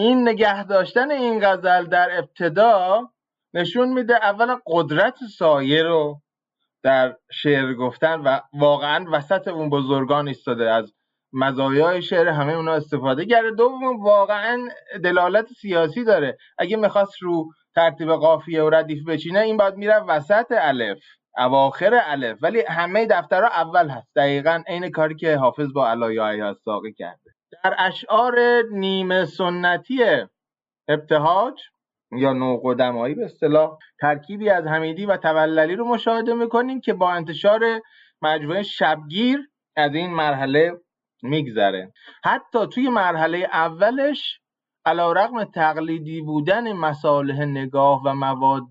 این 0.00 0.28
نگه 0.28 0.64
داشتن 0.64 1.10
این 1.10 1.40
غزل 1.40 1.84
در 1.84 2.18
ابتدا 2.18 3.08
نشون 3.54 3.88
میده 3.88 4.14
اولا 4.14 4.60
قدرت 4.66 5.14
سایه 5.38 5.82
رو 5.82 6.20
در 6.82 7.16
شعر 7.30 7.74
گفتن 7.74 8.20
و 8.20 8.40
واقعا 8.52 9.06
وسط 9.12 9.48
اون 9.48 9.70
بزرگان 9.70 10.28
ایستاده. 10.28 10.70
از 10.70 10.92
مزایای 11.32 12.02
شعر 12.02 12.28
همه 12.28 12.52
اونا 12.52 12.72
استفاده 12.72 13.26
کرده. 13.26 13.50
دوم 13.50 14.02
واقعا 14.02 14.68
دلالت 15.04 15.46
سیاسی 15.60 16.04
داره. 16.04 16.36
اگه 16.58 16.76
می‌خواست 16.76 17.22
رو 17.22 17.48
ترتیب 17.74 18.12
قافیه 18.12 18.62
و 18.62 18.70
ردیف 18.70 19.08
بچینه 19.08 19.38
این 19.38 19.56
باید 19.56 19.74
میره 19.74 19.98
وسط 19.98 20.46
الف 20.50 20.98
اواخر 21.38 22.00
الف. 22.04 22.38
ولی 22.42 22.64
همه 22.68 23.06
دفترها 23.06 23.48
اول 23.48 23.88
هست. 23.88 24.08
دقیقا 24.16 24.62
عین 24.66 24.90
کاری 24.90 25.14
که 25.14 25.36
حافظ 25.36 25.72
با 25.72 25.88
علایه 25.88 26.54
ساقی 26.64 26.92
کرده. 26.92 27.29
در 27.64 27.74
اشعار 27.78 28.62
نیمه 28.70 29.24
سنتی 29.24 30.04
ابتهاج 30.88 31.60
یا 32.12 32.32
نوقدمایی 32.32 33.14
به 33.14 33.24
اصطلاح 33.24 33.78
ترکیبی 34.00 34.50
از 34.50 34.66
حمیدی 34.66 35.06
و 35.06 35.16
توللی 35.16 35.76
رو 35.76 35.84
مشاهده 35.84 36.34
می‌کنیم 36.34 36.80
که 36.80 36.92
با 36.94 37.10
انتشار 37.10 37.60
مجموعه 38.22 38.62
شبگیر 38.62 39.48
از 39.76 39.94
این 39.94 40.10
مرحله 40.10 40.72
میگذره. 41.22 41.92
حتی 42.24 42.66
توی 42.66 42.88
مرحله 42.88 43.38
اولش 43.38 44.40
علا 44.84 45.12
رقم 45.12 45.44
تقلیدی 45.44 46.20
بودن 46.20 46.72
مساله 46.72 47.44
نگاه 47.44 48.02
و 48.04 48.14
مواد 48.14 48.70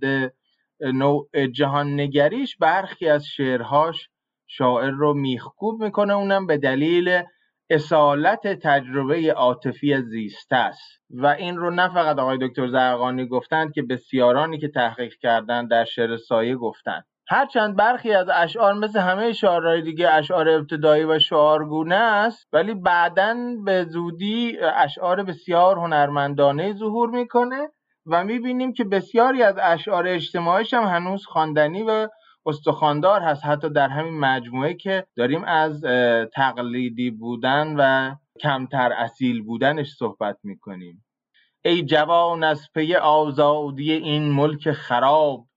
نوع 0.82 1.30
جهان 1.54 2.00
نگریش 2.00 2.58
برخی 2.58 3.10
از 3.10 3.26
شعرهاش 3.26 4.10
شاعر 4.48 4.90
رو 4.90 5.14
میخکوب 5.14 5.84
می‌کنه 5.84 6.14
اونم 6.14 6.48
به 6.48 6.58
دلیل 6.58 7.24
اصالت 7.70 8.48
تجربه 8.48 9.34
عاطفی 9.34 10.02
زیسته 10.02 10.56
است. 10.56 11.00
و 11.10 11.26
این 11.28 11.58
رو 11.58 11.72
نه 11.72 11.88
فقط 11.94 12.20
آقای 12.20 12.38
دکتر 12.42 12.68
زرقانی 12.68 13.28
گفتند 13.28 13.74
که 13.74 13.82
بسیارانی 13.82 14.58
که 14.58 14.68
تحقیق 14.68 15.14
کردند 15.14 15.70
در 15.70 15.86
شعر 15.86 16.18
سایه 16.18 16.56
گفتند. 16.56 17.06
هرچند 17.32 17.76
برخی 17.76 18.14
از 18.14 18.30
اشعار 18.34 18.74
مثل 18.74 19.00
همه 19.00 19.34
شعرهای 19.34 19.82
دیگه 19.82 20.10
اشعار 20.10 20.50
ابتدایی 20.50 21.04
و 21.04 21.20
شعارگونه 21.20 21.96
است 21.96 22.48
ولی 22.54 22.74
بعدا 22.74 23.36
به 23.66 23.86
زودی 23.86 24.58
اشعار 24.60 25.24
بسیار 25.24 25.78
هنرمندانه 25.78 26.74
ظهور 26.74 27.10
می‌کنه 27.10 27.70
و 28.06 28.24
می‌بینیم 28.24 28.74
که 28.74 28.84
بسیاری 28.84 29.44
از 29.44 29.56
اشعار 29.62 30.08
اجتماعیش 30.08 30.74
هم 30.74 30.84
هنوز 30.84 31.26
خواندنی 31.26 31.84
و 31.84 32.08
استخواندار 32.46 33.22
هست. 33.22 33.46
حتی 33.46 33.70
در 33.70 33.90
همین 33.90 34.20
مجموعه 34.20 34.74
که 34.74 35.08
داریم 35.16 35.44
از 35.44 35.82
تقلیدی 36.34 37.12
بودن 37.12 37.76
و 37.78 38.16
کمتر 38.42 38.94
اصیل 38.94 39.44
بودنش 39.44 39.94
صحبت 39.94 40.38
می‌کنیم. 40.44 41.06
ای 41.66 41.84
جوان 41.84 42.44
از 42.44 42.70
پی 42.76 42.96
آزادی 42.96 43.92
این 43.92 44.32
ملک 44.32 44.72
خراب 44.72 45.48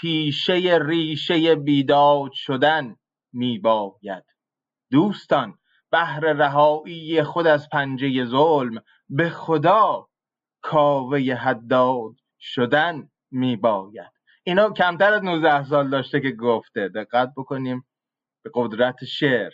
تیشه 0.00 0.78
ریشه 0.82 1.54
بیداد 1.54 2.32
شدن 2.32 2.96
میباید. 3.32 4.24
دوستان 4.90 5.58
بهر 5.90 6.20
رهایی 6.20 7.22
خود 7.22 7.46
از 7.46 7.68
پنجه 7.68 8.24
ظلم 8.24 8.82
به 9.08 9.30
خدا 9.30 10.08
کاوه 10.62 11.18
حداد 11.18 12.12
شدن 12.40 13.08
میباید. 13.30 14.12
اینا 14.46 14.70
کمتر 14.70 15.12
از 15.12 15.24
19 15.24 15.64
سال 15.64 15.90
داشته 15.90 16.20
که 16.20 16.30
گفته. 16.30 16.88
دقت 16.88 17.32
بکنیم 17.36 17.86
به 18.44 18.50
قدرت 18.54 19.04
شعر. 19.04 19.52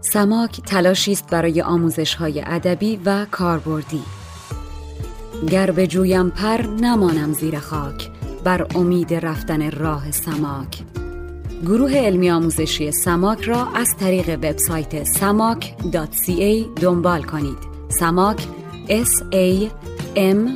سماک 0.00 0.60
تلاشی 0.60 1.12
است 1.12 1.30
برای 1.30 1.62
آموزش 1.62 2.14
های 2.14 2.42
ادبی 2.46 3.00
و 3.04 3.26
کاربردی. 3.30 4.02
گر 5.50 5.70
به 5.70 5.86
جویم 5.86 6.30
پر 6.30 6.62
نمانم 6.62 7.32
زیر 7.32 7.58
خاک. 7.58 8.10
بر 8.44 8.66
امید 8.74 9.14
رفتن 9.14 9.70
راه 9.70 10.10
سماک. 10.10 10.87
گروه 11.66 11.96
علمی 11.96 12.30
آموزشی 12.30 12.92
سماک 12.92 13.40
را 13.40 13.66
از 13.76 13.96
طریق 14.00 14.28
وبسایت 14.28 15.04
samak.ca 15.04 16.80
دنبال 16.82 17.22
کنید. 17.22 17.58
سماک 17.88 18.36
s 18.88 19.22
a 19.32 19.70
m 20.16 20.48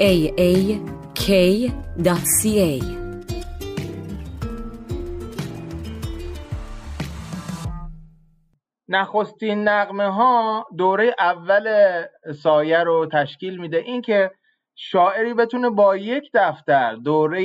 a 0.00 0.30
a 0.38 0.78
k.ca 1.14 2.84
نخستین 8.88 9.68
نقمه 9.68 10.12
ها 10.12 10.66
دوره 10.78 11.14
اول 11.18 11.66
سایه 12.42 12.78
رو 12.78 13.08
تشکیل 13.12 13.56
میده. 13.56 13.76
اینکه 13.76 14.30
شاعری 14.74 15.34
بتونه 15.34 15.70
با 15.70 15.96
یک 15.96 16.30
دفتر 16.34 16.94
دوره 16.94 17.42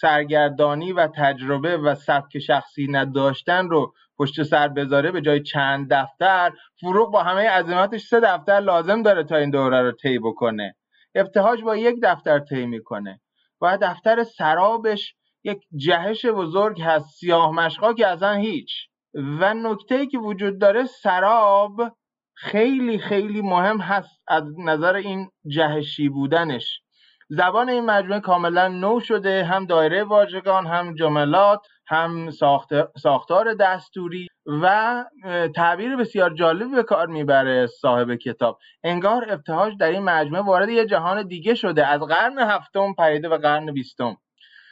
سرگردانی 0.00 0.92
و 0.92 1.06
تجربه 1.06 1.76
و 1.76 1.94
سبک 1.94 2.38
شخصی 2.38 2.86
نداشتن 2.90 3.68
رو 3.68 3.94
پشت 4.18 4.42
سر 4.42 4.68
بذاره 4.68 5.10
به 5.10 5.20
جای 5.20 5.42
چند 5.42 5.94
دفتر 5.94 6.52
فروغ 6.80 7.12
با 7.12 7.22
همه 7.22 7.48
عظمتش 7.48 8.02
سه 8.02 8.20
دفتر 8.20 8.60
لازم 8.60 9.02
داره 9.02 9.24
تا 9.24 9.36
این 9.36 9.50
دوره 9.50 9.82
رو 9.82 9.92
طی 9.92 10.18
بکنه. 10.18 10.76
ابتهاج 11.14 11.62
با 11.62 11.76
یک 11.76 11.96
دفتر 12.02 12.38
طی 12.38 12.66
می‌کنه 12.66 13.20
و 13.60 13.78
دفتر 13.82 14.24
سرابش 14.24 15.14
یک 15.44 15.60
جهش 15.76 16.26
بزرگ 16.26 16.82
هست 16.82 17.18
سیاه 17.18 17.52
مشقا 17.52 17.92
که 17.92 18.06
اصلا 18.06 18.32
هیچ. 18.32 18.88
و 19.14 19.54
نکته 19.54 20.06
که 20.06 20.18
وجود 20.18 20.60
داره 20.60 20.84
سراب 20.84 21.80
خیلی 22.34 22.98
خیلی 22.98 23.42
مهم 23.42 23.80
هست 23.80 24.22
از 24.28 24.44
نظر 24.58 24.94
این 24.94 25.30
جهشی 25.46 26.08
بودنش. 26.08 26.80
زبان 27.30 27.68
این 27.68 27.84
مجموعه 27.84 28.20
کاملا 28.20 28.68
نو 28.68 29.00
شده 29.00 29.44
هم 29.44 29.66
دایره 29.66 30.04
واژگان 30.04 30.66
هم 30.66 30.94
جملات 30.94 31.60
هم 31.86 32.30
ساختار 32.96 33.54
دستوری 33.54 34.26
و 34.62 35.04
تعبیر 35.56 35.96
بسیار 35.96 36.34
جالب 36.34 36.74
به 36.74 36.82
کار 36.82 37.06
می‌بره 37.06 37.66
صاحب 37.66 38.14
کتاب. 38.14 38.58
انگار 38.84 39.26
ابتهاج 39.28 39.74
در 39.80 39.90
این 39.90 40.02
مجموعه 40.02 40.42
وارد 40.42 40.68
یه 40.68 40.86
جهان 40.86 41.26
دیگه 41.26 41.54
شده 41.54 41.86
از 41.86 42.00
قرن 42.00 42.38
هفتم 42.38 42.92
پریده 42.94 43.28
به 43.28 43.38
قرن 43.38 43.72
بیستم. 43.72 44.16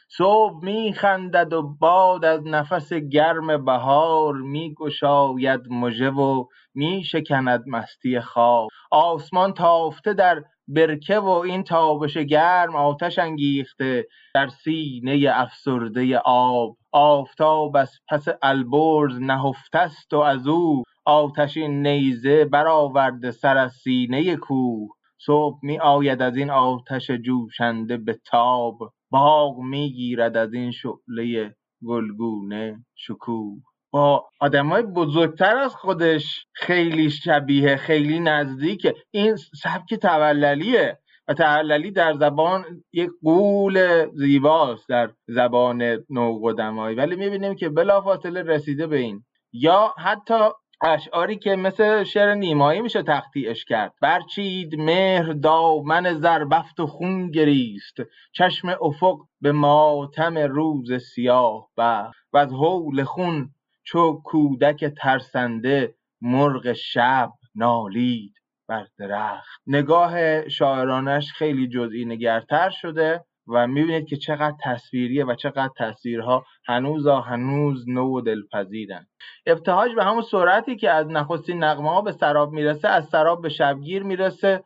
صبح 0.09 0.65
میخندد 0.65 1.53
و 1.53 1.63
باد 1.63 2.25
از 2.25 2.47
نفس 2.47 2.93
گرم 2.93 3.65
بهار 3.65 4.35
میگشاید 4.35 5.61
مژه 5.71 6.11
و 6.11 6.45
میشکند 6.75 7.65
مستی 7.67 8.21
خواب. 8.21 8.69
آسمان 8.91 9.53
تافته 9.53 10.13
در 10.15 10.43
برکه 10.69 11.19
و 11.19 11.29
این 11.29 11.63
تابش 11.63 12.17
گرم 12.17 12.77
آتش 12.77 13.19
انگیخته 13.19 14.07
در 14.35 14.49
سینه 14.49 15.31
افسرده 15.33 16.19
آب. 16.19 16.77
آفتاب 16.93 17.77
از 17.77 17.91
پس 18.09 18.25
البرز 18.43 19.21
نهفته 19.21 19.79
است 19.79 20.13
و 20.13 20.19
از 20.19 20.47
او 20.47 20.83
آتشین 21.05 21.87
نیزه 21.87 22.45
برآورده 22.45 23.31
سر 23.31 23.57
از 23.57 23.73
سینه 23.73 24.37
کوه. 24.37 24.89
صبح 25.27 25.59
می 25.63 25.79
آید 25.79 26.23
از 26.23 26.37
این 26.37 26.51
آتش 26.51 27.11
جوشنده 27.11 27.97
به 27.97 28.19
تاب. 28.27 28.79
باغ 29.11 29.59
می‌گیرد 29.59 30.37
از 30.37 30.55
این 30.55 30.71
شعله 30.73 31.55
گلگونه 31.87 32.85
شکوه. 32.95 33.63
با 33.97 34.25
آدمای 34.41 34.83
بزرگتر 34.83 35.57
از 35.57 35.75
خودش 35.75 36.47
خیلی 36.53 37.11
شبیه 37.11 37.77
خیلی 37.77 38.21
نزدیکه. 38.21 38.95
این 39.11 39.37
سبک 39.37 39.95
توللیه 39.95 40.99
و 41.29 41.35
توللی 41.35 41.91
در 41.91 42.15
زبان 42.15 42.65
یک 42.93 43.11
قول 43.23 44.07
زیباست 44.15 44.89
در 44.89 45.11
زبان 45.29 46.05
نوقدمایی 46.11 46.97
ولی 46.97 47.17
می‌بینیم 47.17 47.55
که 47.55 47.69
بلافاصله 47.69 48.43
رسیده 48.43 48.87
به 48.87 48.97
این. 48.97 49.25
یا 49.53 49.95
حتی 49.99 50.49
اشعاری 50.83 51.37
که 51.37 51.57
مثل 51.57 52.05
شعر 52.05 52.35
نیمایی 52.35 52.81
میشه 52.81 53.03
تخطیعش 53.03 53.65
کرد. 53.65 53.93
برچید 54.03 54.75
مهر 54.75 55.33
دامن 55.33 56.15
زربفت 56.15 56.81
و 56.81 56.87
خون 56.87 57.31
گریست. 57.31 57.97
چشم 58.33 58.69
افق 58.83 59.19
به 59.41 59.53
ماتم 59.53 60.39
روز 60.39 60.93
سیاه 60.93 61.69
و 61.77 62.11
و 62.33 62.39
از 62.39 62.53
حول 62.53 63.05
خون 63.05 63.51
چو 63.87 64.21
کودک 64.25 64.85
ترسنده 64.85 65.95
مرغ 66.21 66.73
شب 66.73 67.31
نالید 67.55 68.33
بر 68.69 68.87
درخت. 68.99 69.61
نگاه 69.67 70.49
شاعرانش 70.49 71.33
خیلی 71.33 71.69
جزئی 71.69 72.05
نگرتر 72.05 72.71
شده 72.71 73.25
و 73.49 73.67
می‌بینید 73.67 74.09
که 74.09 74.17
چقدر 74.17 74.57
تصویریه 74.65 75.25
و 75.25 75.35
چقدر 75.35 75.71
تصویرها 75.79 76.45
هنوز 76.67 77.07
هنوز 77.07 77.89
نو 77.89 78.17
و 78.17 78.21
دلپذیرن. 78.21 79.07
ابتهاج 79.47 79.95
به 79.95 80.05
همون 80.05 80.23
سرعتی 80.23 80.77
که 80.77 80.91
از 80.91 81.07
نخستین 81.07 81.65
نقمه 81.65 81.91
ها 81.91 82.01
به 82.01 82.13
سراب 82.13 82.53
می‌رسه 82.53 82.89
از 82.89 83.09
سراب 83.09 83.43
به 83.43 83.49
شبگیر 83.49 84.03
می‌رسه 84.03 84.65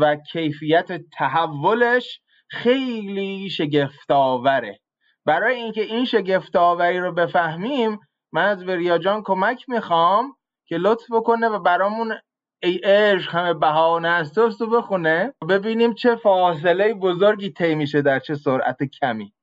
و 0.00 0.16
کیفیت 0.16 0.92
تحولش 1.18 2.20
خیلی 2.48 3.50
شگفتآوره. 3.50 4.78
برای 5.26 5.56
اینکه 5.56 5.82
این 5.82 6.04
شگفتآوری 6.04 6.98
رو 6.98 7.12
بفهمیم 7.12 7.98
من 8.34 8.44
از 8.48 8.68
وریا 8.68 8.98
جان 8.98 9.22
کمک 9.22 9.68
می‌خوام 9.68 10.36
که 10.66 10.76
لطف 10.76 11.12
بکنه 11.12 11.48
و 11.48 11.58
برامون 11.58 12.14
ای 12.62 12.80
عشق 12.84 13.34
همه 13.34 13.54
بهانه 13.54 14.08
است 14.08 14.38
رو 14.38 14.70
بخونه. 14.70 15.34
ببینیم 15.48 15.94
چه 15.94 16.16
فاصله 16.16 16.94
بزرگی 16.94 17.50
طی 17.50 17.74
میشه 17.74 18.02
در 18.02 18.18
چه 18.18 18.34
سرعت 18.34 18.82
کمی. 18.82 19.34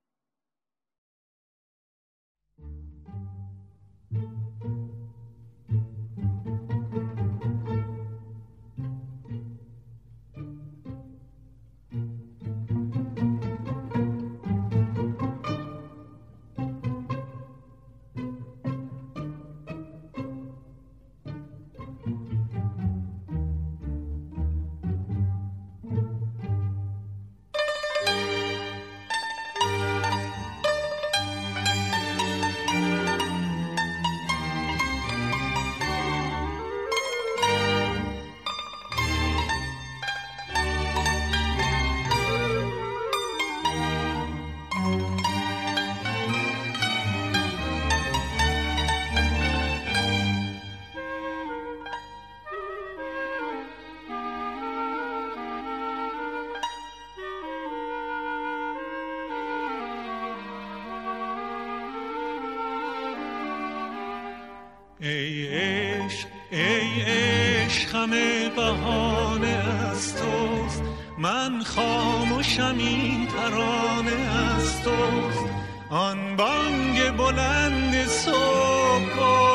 خاموشم 71.76 72.76
این 72.78 73.28
ترانه 73.28 74.12
از 74.56 74.84
توست 74.84 75.46
آن 75.90 76.36
بانگ 76.36 77.12
بلند 77.18 78.08
صبحگاهی 78.08 79.52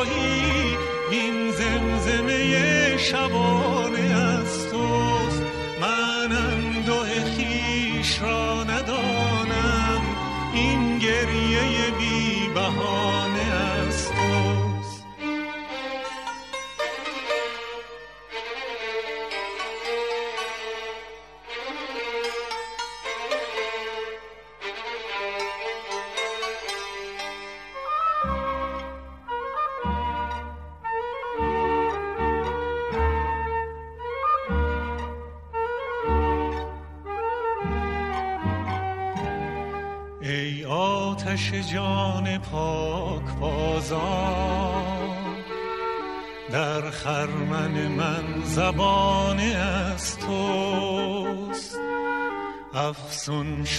این 1.10 1.50
زمزمه 1.50 2.96
شبانه 2.98 3.65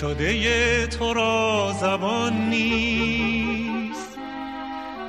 شده 0.01 0.88
تو 0.88 1.13
را 1.13 1.73
زبان 1.81 2.49
نیست. 2.49 4.17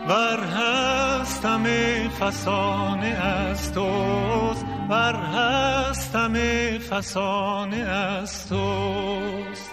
بر 0.09 0.41
هستم 0.41 1.65
فسانه 2.09 3.07
از 3.07 3.73
توست. 3.73 4.67
بر 4.91 5.15
هستم 5.15 6.35
فسانه 6.79 7.77
از 7.77 8.49
توست. 8.49 9.68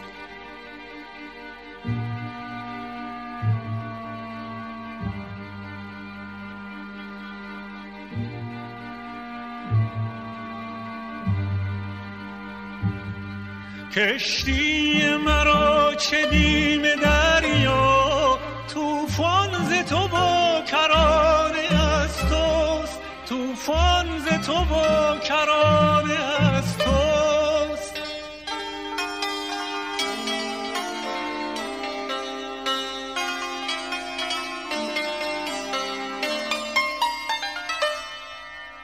کشتی 13.96 15.16
مرا 15.16 15.96
چه 15.96 16.26
بیم 16.26 16.82
دریا؟ 16.82 18.40
توفان 18.74 19.50
ز 19.66 19.90
تو 19.90 20.08
با 20.08 20.62
کرانه 20.68 21.82
از 21.82 22.18
توست 22.18 23.00
توفان 23.26 24.20
ز 24.20 24.46
تو 24.48 24.66
با 24.66 25.18
کرانه 25.18 26.14
از 26.40 26.78
توست 26.78 27.96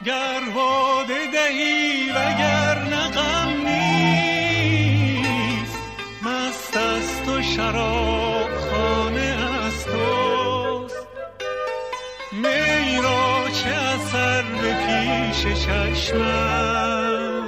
گر 0.06 0.39
دهی 1.34 1.91
شراب 7.72 8.50
خانه 8.72 9.38
از 9.66 9.86
توست. 9.86 11.08
می 12.32 13.02
را 13.04 13.50
چه 13.50 13.70
اثر 13.70 14.42
به 14.42 14.74
پیش 14.74 15.66
چشمم؟ 15.66 17.44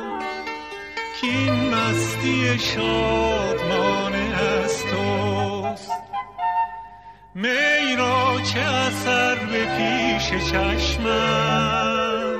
کین 1.21 1.69
مستی 1.69 2.59
شادمانه 2.59 4.35
از 4.41 4.83
توست. 4.85 5.91
می 7.35 7.95
را 7.97 8.41
چه 8.53 8.59
اثر 8.59 9.35
به 9.35 9.65
پیش 9.65 10.51
چشمم؟ 10.51 12.39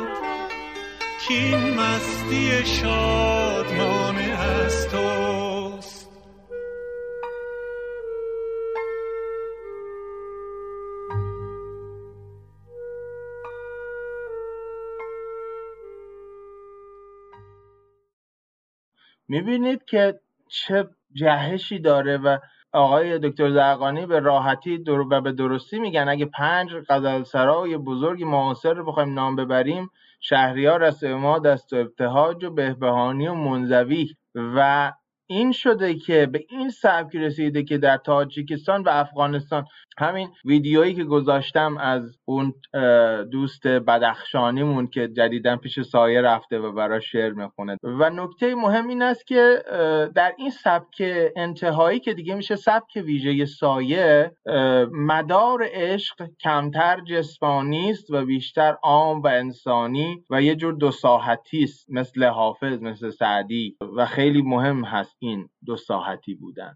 کین 1.27 1.73
مستی 1.73 2.65
شادمانه 2.65 4.23
از 4.23 4.87
توست. 4.87 5.42
می‌بینید 19.27 19.85
که 19.85 20.19
چه 20.47 20.87
جهشی 21.13 21.79
داره 21.79 22.17
و 22.17 22.37
آقای 22.73 23.19
دکتر 23.19 23.51
زرقانی 23.51 24.05
به 24.05 24.19
راحتی 24.19 24.77
در 24.77 24.99
و 24.99 25.21
به 25.21 25.31
درستی 25.31 25.79
میگن 25.79 26.09
اگه 26.09 26.25
پنج 26.25 26.69
غزلسرای 26.89 27.77
بزرگ 27.77 28.23
معاصر 28.23 28.73
رو 28.73 28.85
بخوایم 28.85 29.13
نام 29.13 29.35
ببریم 29.35 29.89
شهریار 30.19 30.83
از 30.83 31.03
ما 31.03 31.39
دست 31.39 31.73
و 31.73 31.75
ابتهاج 31.75 32.43
و 32.43 32.49
بهبهانی 32.49 33.27
و 33.27 33.33
منزوی 33.33 34.15
و 34.35 34.91
این 35.27 35.51
شده 35.51 35.95
که 35.95 36.25
به 36.25 36.45
این 36.49 36.69
سبک 36.69 37.15
رسیده 37.15 37.63
که 37.63 37.77
در 37.77 37.97
تاجیکستان 37.97 38.83
و 38.83 38.89
افغانستان. 38.89 39.65
همین 39.97 40.29
ویدیویی 40.45 40.93
که 40.93 41.03
گذاشتم 41.03 41.77
از 41.77 42.17
اون 42.25 42.53
دوست 43.31 43.67
بدخشانیمون 43.67 44.87
که 44.87 45.07
جدیدا 45.07 45.57
پیش 45.57 45.81
سایه 45.81 46.21
رفته 46.21 46.59
و 46.59 46.71
برای 46.71 47.01
شعر 47.01 47.33
می‌خونه. 47.33 47.77
و 47.83 48.09
نکته 48.09 48.55
مهم 48.55 48.87
این 48.87 49.01
است 49.01 49.27
که 49.27 49.63
در 50.15 50.33
این 50.37 50.49
سبک 50.49 51.01
انتهایی 51.35 51.99
که 51.99 52.13
دیگه 52.13 52.35
میشه 52.35 52.55
سبک 52.55 52.95
ویژه 52.95 53.45
سایه 53.45 54.31
مدار 54.91 55.67
عشق 55.73 56.29
کمتر 56.43 57.01
جسمانی 57.07 57.89
است 57.89 58.11
و 58.11 58.25
بیشتر 58.25 58.77
عام 58.83 59.21
و 59.21 59.27
انسانی 59.27 60.23
و 60.29 60.41
یه 60.41 60.55
جور 60.55 60.73
دو 60.73 60.91
ساحتی 60.91 61.63
است 61.63 61.85
مثل 61.89 62.23
حافظ 62.23 62.81
مثل 62.81 63.09
سعدی. 63.09 63.77
و 63.97 64.05
خیلی 64.05 64.41
مهم 64.41 64.83
هست. 64.83 65.17
این 65.23 65.49
دو 65.65 65.77
ساحتی 65.77 66.35
بودن. 66.35 66.73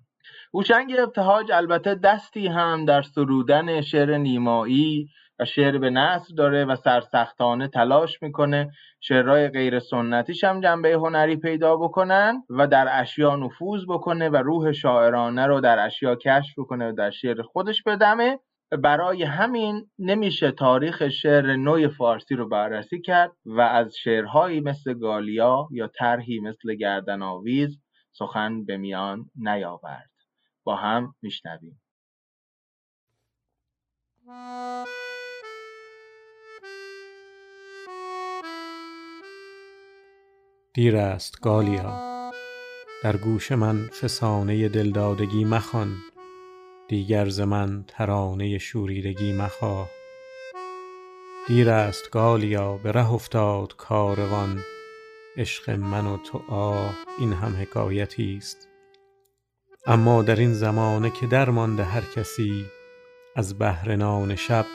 هوشنگ 0.54 0.96
ابتهاج 1.00 1.52
البته 1.52 1.96
دستی 1.96 2.48
هم 2.48 2.86
در 2.86 3.02
سرودن 3.02 3.82
شعر 3.82 4.18
نیمایی 4.18 5.08
و 5.40 5.46
شعر 5.46 5.78
به 5.78 5.90
نصر 5.90 6.34
داره 6.38 6.66
و 6.66 6.76
سرسختانه 6.76 7.68
تلاش 7.68 8.22
می‌کنه 8.22 8.72
شعرهای 9.00 9.48
غیر 9.48 9.80
سنتیش 9.80 10.44
هم 10.44 10.62
جنبه 10.62 10.94
هنری 10.94 11.36
پیدا 11.36 11.76
بکنن 11.76 12.44
و 12.50 12.68
در 12.68 12.88
اشیا 13.02 13.36
نفوذ 13.36 13.86
بکنه 13.90 14.30
و 14.30 14.36
روح 14.36 14.72
شاعرانه 14.72 15.46
رو 15.46 15.62
در 15.62 15.86
اشیا 15.86 16.16
کشف 16.16 16.60
بکنه 16.60 16.90
و 16.90 16.92
در 16.92 17.10
شعر 17.10 17.42
خودش 17.42 17.84
بدمه. 17.84 18.40
برای 18.72 19.24
همین 19.24 19.90
نمیشه 20.00 20.52
تاریخ 20.52 21.08
شعر 21.08 21.56
نوع 21.56 21.88
فارسی 21.88 22.36
رو 22.36 22.50
بررسی 22.50 23.02
کرد 23.02 23.32
و 23.46 23.62
از 23.62 23.96
شعرهایی 23.96 24.60
مثل 24.60 24.94
گالیا 24.94 25.68
یا 25.72 25.88
طرحی 25.88 26.40
مثل 26.40 26.76
گردن 26.76 27.22
آویز 27.22 27.80
سخن 28.20 28.66
به 28.66 28.78
میان 28.78 29.32
نیاورد. 29.36 30.12
با 30.64 30.76
هم 30.76 31.16
میشنویم. 31.22 31.82
دیر 40.74 40.98
است 40.98 41.42
گالیا. 41.42 42.32
در 43.04 43.18
گوش 43.18 43.52
من 43.52 43.88
فسانه 43.88 44.70
دلدادگی 44.70 45.46
مخوان. 45.46 45.98
دیگر 46.88 47.30
ز 47.30 47.40
من 47.40 47.84
ترانه 47.88 48.58
شوریدگی 48.58 49.34
مخواه. 49.34 49.90
دیر 51.48 51.70
است 51.70 52.12
گالیا 52.12 52.78
به 52.78 52.92
ره 52.92 53.14
افتاد 53.14 53.76
کاروان. 53.76 54.60
عشق 55.38 55.70
من 55.70 56.06
و 56.06 56.18
تو 56.18 56.42
آه 56.50 56.96
این 57.20 57.34
هم 57.34 57.62
حکایتی 57.62 58.38
است. 58.38 58.68
اما 59.86 60.24
در 60.24 60.36
این 60.36 60.54
زمانه 60.54 61.10
که 61.10 61.28
درمانده 61.28 61.84
هر 61.84 62.02
کسی 62.02 62.66
از 63.36 63.58
بهر 63.58 63.96
نان 63.96 64.36
شب 64.36 64.66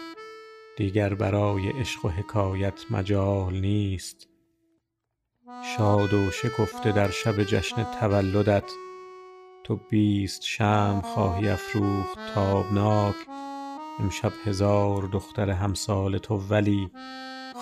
دیگر 0.77 1.15
برای 1.15 1.69
عشق 1.69 2.05
و 2.05 2.09
حکایت 2.09 2.91
مجال 2.91 3.55
نیست. 3.55 4.29
شاد 5.77 6.15
و 6.15 6.31
شکفته 6.31 6.93
در 6.93 7.11
شب 7.11 7.43
جشن 7.43 7.85
تولدت 8.01 8.71
تو 9.65 9.77
بیست 9.91 10.43
شمع 10.43 11.01
خواهی 11.01 11.49
افروخت 11.49 12.19
تابناک. 12.35 13.15
امشب 14.01 14.33
هزار 14.45 15.03
دختر 15.13 15.51
همسال 15.51 16.19
تو 16.19 16.37
ولی 16.37 16.91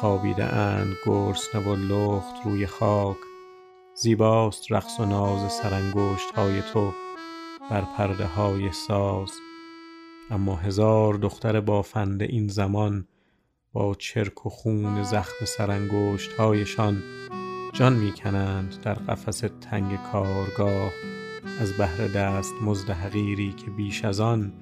خوابیده 0.00 0.44
اند 0.44 0.96
گرسنه 1.06 1.62
و 1.62 1.76
لخت 1.76 2.34
روی 2.44 2.66
خاک. 2.66 3.16
زیباست 3.94 4.72
رقص 4.72 5.00
و 5.00 5.04
ناز 5.04 5.52
سرانگشت 5.52 6.30
های 6.34 6.62
تو 6.62 6.92
بر 7.70 7.80
پرده 7.80 8.26
های 8.26 8.72
ساز. 8.72 9.30
اما 10.30 10.56
هزار 10.56 11.14
دختر 11.14 11.60
بافنده 11.60 12.24
این 12.24 12.48
زمان 12.48 13.06
با 13.72 13.94
چرک 13.94 14.46
و 14.46 14.48
خون 14.48 15.02
زخم 15.02 15.44
سرانگشت 15.44 16.32
هایشان 16.32 17.02
جان 17.72 17.92
می‌کنند 17.92 18.80
در 18.82 18.94
قفس 18.94 19.44
تنگ 19.60 19.98
کارگاه. 20.12 20.92
از 21.60 21.72
بهر 21.72 22.06
دست 22.06 22.54
مزد 22.62 22.90
حقیری 22.90 23.52
که 23.52 23.70
بیش 23.70 24.04
از 24.04 24.20
آن 24.20 24.52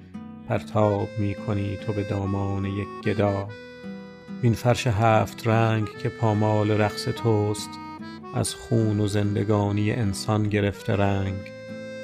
پرتاب 0.47 1.07
می‌کنی 1.19 1.77
تو 1.77 1.93
به 1.93 2.03
دامان 2.03 2.65
یک 2.65 2.87
گدا. 3.03 3.47
این 4.41 4.53
فرش 4.53 4.87
هفت 4.87 5.47
رنگ 5.47 5.87
که 6.03 6.09
پامال 6.09 6.71
رقص 6.71 7.03
توست 7.03 7.69
از 8.35 8.55
خون 8.55 8.99
و 8.99 9.07
زندگانی 9.07 9.91
انسان 9.91 10.43
گرفته 10.43 10.95
رنگ. 10.95 11.39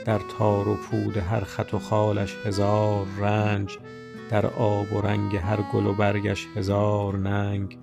در 0.05 0.19
تار 0.37 0.67
و 0.67 0.75
پود 0.75 1.17
هر 1.17 1.43
خط 1.43 1.73
و 1.73 1.79
خالش 1.79 2.35
هزار 2.45 3.05
رنج 3.19 3.77
در 4.29 4.45
آب 4.45 4.93
و 4.93 5.01
رنگ 5.01 5.35
هر 5.35 5.59
گل 5.73 5.85
و 5.85 5.93
برگش 5.93 6.47
هزار 6.55 7.17
ننگ. 7.17 7.77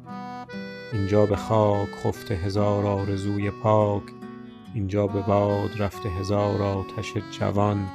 اینجا 0.92 1.26
به 1.26 1.36
خاک 1.36 1.88
خفته 2.04 2.34
هزار 2.34 2.86
آرزوی 2.86 3.50
پاک 3.50 4.02
اینجا 4.74 5.06
به 5.06 5.20
باد 5.20 5.82
رفته 5.82 6.08
هزار 6.08 6.62
آتش 6.62 7.14
جوان. 7.38 7.88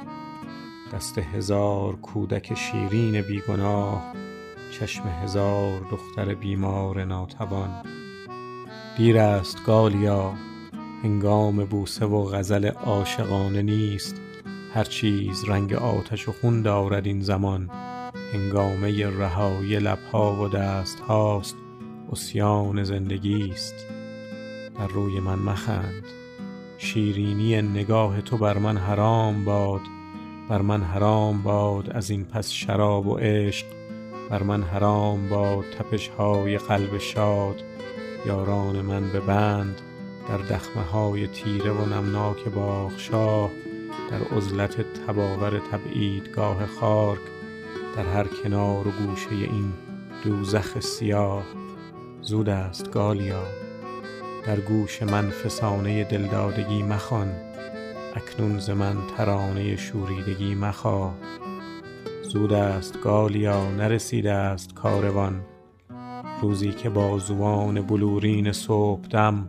دست 0.94 1.18
هزار 1.18 1.96
کودک 1.96 2.54
شیرین 2.54 3.20
بیگناه 3.22 4.12
چشم 4.70 5.02
هزار 5.22 5.80
دختر 5.90 6.34
بیمار 6.34 7.04
ناتوان. 7.04 7.82
دیر 8.96 9.18
است 9.18 9.64
گالیا 9.66 10.34
هنگام 11.02 11.64
بوسه 11.64 12.06
و 12.06 12.24
غزل 12.24 12.66
عاشقانه 12.66 13.62
نیست. 13.62 14.20
هر 14.74 14.84
چیز 14.84 15.44
رنگ 15.44 15.72
آتش 15.72 16.28
و 16.28 16.32
خون 16.32 16.62
دارد 16.62 17.06
این 17.06 17.20
زمان. 17.20 17.70
هنگامه 18.32 19.06
رهایی 19.18 19.78
لبها 19.78 20.42
و 20.44 20.48
دست 20.48 21.00
هاست 21.00 21.56
اسیان 22.12 22.84
زندگی 22.84 23.50
است. 23.52 23.74
در 24.78 24.86
روی 24.86 25.20
من 25.20 25.38
مخند 25.38 26.04
شیرینی 26.78 27.62
نگاه 27.62 28.20
تو 28.20 28.36
بر 28.36 28.58
من 28.58 28.76
حرام 28.76 29.44
باد. 29.44 29.80
بر 30.48 30.62
من 30.62 30.82
حرام 30.82 31.42
باد 31.42 31.90
از 31.90 32.10
این 32.10 32.24
پس 32.24 32.50
شراب 32.50 33.06
و 33.06 33.16
عشق 33.16 33.66
بر 34.30 34.42
من 34.42 34.62
حرام 34.62 35.28
باد 35.28 35.64
تپش 35.78 36.08
های 36.08 36.58
قلب 36.58 36.98
شاد. 36.98 37.62
یاران 38.26 38.80
من 38.80 39.12
به 39.12 39.20
بند 39.20 39.80
در 40.28 40.38
دخمه 40.38 40.82
های 40.82 41.26
تیره 41.26 41.70
و 41.70 41.86
نمناک 41.86 42.44
باغشاه 42.44 43.50
در 44.10 44.36
عزلت 44.36 44.76
تباور 44.80 45.58
تبعیدگاه 45.72 46.66
خارک 46.66 47.20
در 47.96 48.06
هر 48.06 48.24
کنار 48.24 48.88
و 48.88 48.90
گوشه 48.90 49.30
این 49.30 49.72
دوزخ 50.24 50.80
سیاه. 50.80 51.44
زود 52.22 52.48
است 52.48 52.90
گالیا 52.90 53.42
در 54.46 54.60
گوش 54.60 55.02
من 55.02 55.30
فسانه 55.30 56.04
دلدادگی 56.04 56.82
مخوان 56.82 57.32
اکنون 58.14 58.58
ز 58.58 58.70
من 58.70 58.96
ترانه 59.16 59.76
شوریدگی 59.76 60.54
مخواه. 60.54 61.14
زود 62.28 62.52
است 62.52 63.00
گالیا 63.00 63.70
نرسیده 63.70 64.32
است 64.32 64.74
کاروان. 64.74 65.40
روزی 66.42 66.70
که 66.70 66.90
بازوان 66.90 67.82
بلورین 67.82 68.52
صبحدم 68.52 69.48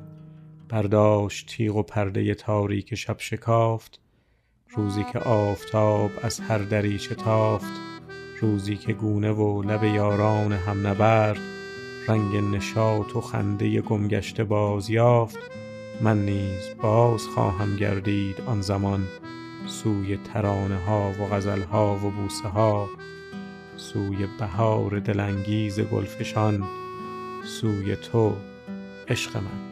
برداشت 0.70 1.48
تیغ 1.48 1.76
و 1.76 1.84
پرده 1.84 2.34
تاریک 2.36 2.96
شب 2.96 3.16
شکافت. 3.20 4.00
روزی 4.76 5.04
که 5.14 5.20
آفتاب 5.20 6.12
از 6.24 6.40
هر 6.40 6.58
دریچه 6.58 7.16
تافت. 7.16 7.74
روزی 8.42 8.76
که 8.76 8.94
گونه 8.94 9.32
و 9.32 9.62
لب 9.62 9.84
یاران 9.84 10.52
هم 10.52 10.88
نبرد. 10.88 11.40
رنگ 12.08 12.56
نشاط 12.56 13.16
و 13.16 13.22
خنده 13.22 13.82
گمگشته 13.82 14.44
باز 14.44 14.90
یافت. 14.90 15.38
من 16.02 16.26
نیز 16.26 16.70
باز 16.82 17.28
خواهم 17.28 17.76
گردید 17.76 18.42
آن 18.48 18.62
زمان. 18.62 19.04
سوی 19.70 20.18
ترانه 20.18 20.76
ها 20.76 21.12
و 21.12 21.26
غزل 21.26 21.62
ها 21.62 21.96
و 21.96 22.12
بوسه 22.12 22.48
ها 22.48 22.88
سوی 23.76 24.28
بهار 24.40 25.00
دلانگیز 25.00 25.80
گلفشان 25.80 26.64
سوی 27.46 27.96
تو 27.96 28.36
عشق 29.08 29.38
من. 29.38 29.70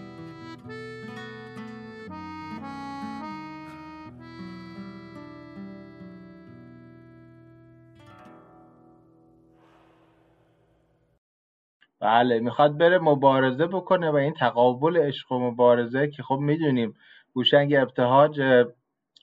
بله 12.00 12.40
می‌خواد 12.40 12.78
بره 12.78 13.00
مبارزه 13.00 13.68
بکنه 13.68 14.10
و 14.12 14.16
این 14.16 14.34
تقابل 14.34 14.98
عشق 14.98 15.32
و 15.32 15.40
مبارزه 15.40 16.08
که 16.08 16.24
خب 16.24 16.38
می‌دونیم 16.42 16.96
هوشنگ 17.36 17.76
ابتهاج 17.76 18.42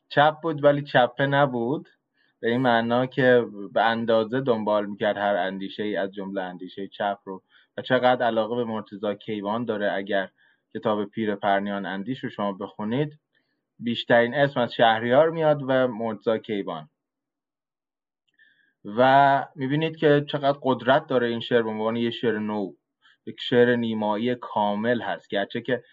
چپ 0.09 0.41
بود 0.43 0.65
ولی 0.65 0.83
چپه 0.83 1.27
نبود. 1.27 1.89
به 2.41 2.51
این 2.51 2.61
معنا 2.61 3.07
که 3.07 3.47
به 3.73 3.83
اندازه 3.83 4.41
دنبال 4.41 4.87
می‌کرد 4.87 5.17
هر 5.17 5.37
اندیشه 5.37 5.83
ای 5.83 5.97
از 5.97 6.13
جمله 6.13 6.43
اندیشه 6.43 6.89
چپ 6.89 7.19
رو. 7.25 7.43
و 7.77 7.83
چقدر 7.83 8.27
علاقه 8.27 8.57
به 8.57 8.65
مرتزا 8.65 9.15
کیوان 9.15 9.65
داره 9.65 9.93
اگر 9.93 10.31
کتاب 10.75 11.05
پیر 11.05 11.35
پرنیان 11.35 11.87
اندیش 11.87 12.25
رو 12.25 12.31
شما 12.31 12.53
بخونید. 12.53 13.19
بیشترین 13.79 14.35
اسم 14.35 14.61
از 14.61 14.73
شهریار 14.73 15.31
میاد 15.31 15.63
و 15.67 15.89
مرتزا 15.89 16.39
کیوان. 16.39 16.89
و 18.85 19.47
می‌بینید 19.55 19.97
که 19.97 20.25
چقدر 20.29 20.59
قدرت 20.63 21.07
داره 21.07 21.27
این 21.27 21.41
شعر 21.41 21.63
به 21.63 21.71
عنوان 21.71 21.97
یه 21.97 22.11
شعر 22.11 22.39
نو. 22.39 22.73
یک 23.27 23.41
شعر 23.41 23.77
نیمایی 23.77 24.35
کامل 24.35 25.01
هست. 25.03 25.29
گرچه 25.29 25.61
که 25.61 25.85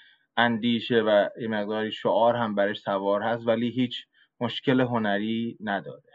اندیشه 0.41 1.01
و 1.01 1.29
یه 1.41 1.47
مقداری 1.47 1.91
شعار 1.91 2.35
هم 2.35 2.55
برش 2.55 2.79
سوار 2.79 3.21
هست 3.21 3.47
ولی 3.47 3.69
هیچ 3.69 4.05
مشکل 4.39 4.81
هنری 4.81 5.57
نداره 5.59 6.11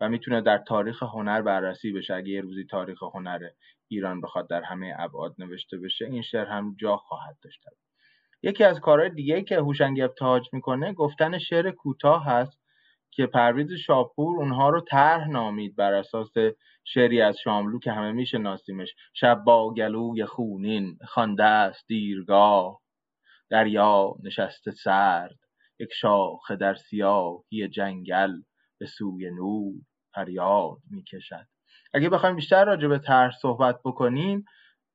و 0.00 0.08
می‌تونه 0.08 0.40
در 0.40 0.58
تاریخ 0.58 1.02
هنر 1.02 1.42
بررسی 1.42 1.92
بشه. 1.92 2.14
اگه 2.14 2.28
یه 2.28 2.40
روزی 2.40 2.64
تاریخ 2.64 3.02
هنر 3.02 3.40
ایران 3.88 4.20
بخواد 4.20 4.48
در 4.48 4.62
همه 4.62 4.94
ابعاد 4.98 5.34
نوشته 5.38 5.78
بشه 5.78 6.04
این 6.04 6.22
شعر 6.22 6.46
هم 6.46 6.76
جا 6.80 6.96
خواهد 6.96 7.36
داشت. 7.42 7.60
یکی 8.42 8.64
از 8.64 8.80
کارهای 8.80 9.10
دیگه 9.10 9.42
که 9.42 9.56
هوشنگ 9.56 10.00
ابتهاج 10.00 10.48
می‌کنه 10.52 10.92
گفتن 10.92 11.38
شعر 11.38 11.70
کوتاه 11.70 12.24
هست 12.24 12.60
که 13.10 13.26
پرویز 13.26 13.72
شاپور 13.72 14.36
اونها 14.38 14.70
رو 14.70 14.80
طرح 14.80 15.28
نامید 15.28 15.76
بر 15.76 15.92
اساس 15.94 16.32
شعری 16.84 17.20
از 17.22 17.38
شاملو 17.38 17.78
که 17.78 17.92
همه 17.92 18.12
میشناسیمش. 18.12 18.94
شب 19.14 19.44
با 19.44 19.74
گلوی 19.74 20.24
خونین 20.24 20.98
خوانده 21.08 21.44
است 21.44 21.84
دیرگاه. 21.88 22.80
دریا 23.50 24.14
نشسته 24.22 24.70
سرد 24.70 25.38
یک 25.78 25.92
شاخه 25.92 26.56
در 26.56 26.74
سیاهی 26.74 27.68
جنگل 27.68 28.32
به 28.78 28.86
سوی 28.86 29.30
نور 29.30 29.74
فریاد 30.14 30.78
می‌کشد. 30.90 31.46
اگه 31.94 32.08
بخوایم 32.08 32.36
بیشتر 32.36 32.64
راجع 32.64 32.88
به 32.88 32.98
طرح 32.98 33.30
صحبت 33.42 33.80
بکنیم 33.84 34.44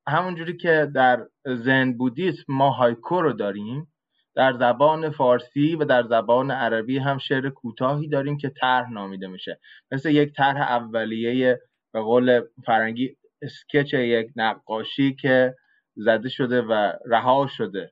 همونجوری 0.08 0.58
که 0.58 0.92
در 0.96 1.28
زن 1.46 1.94
بودیسم 1.94 2.44
ما 2.48 2.70
هایکو 2.70 3.22
رو 3.22 3.34
داریم 3.34 3.94
در 4.36 4.54
زبان 4.54 5.10
فارسی 5.10 5.76
و 5.76 5.86
در 5.86 6.04
زبان 6.04 6.52
عربی 6.52 6.98
هم 6.98 7.18
شعر 7.18 7.50
کوتاهی 7.50 8.08
داریم 8.08 8.38
که 8.38 8.50
طرح 8.50 8.92
نامیده 8.92 9.28
میشه. 9.28 9.60
مثل 9.92 10.10
یک 10.10 10.34
طرح 10.34 10.62
اولیه 10.62 11.62
به 11.94 12.02
قول 12.02 12.42
فرنگی 12.66 13.18
اسکچ 13.42 13.94
یک 13.94 14.32
نقاشی 14.36 15.16
که 15.16 15.56
زده 15.96 16.30
شده 16.30 16.62
و 16.62 16.94
رها 17.06 17.48
شده. 17.48 17.92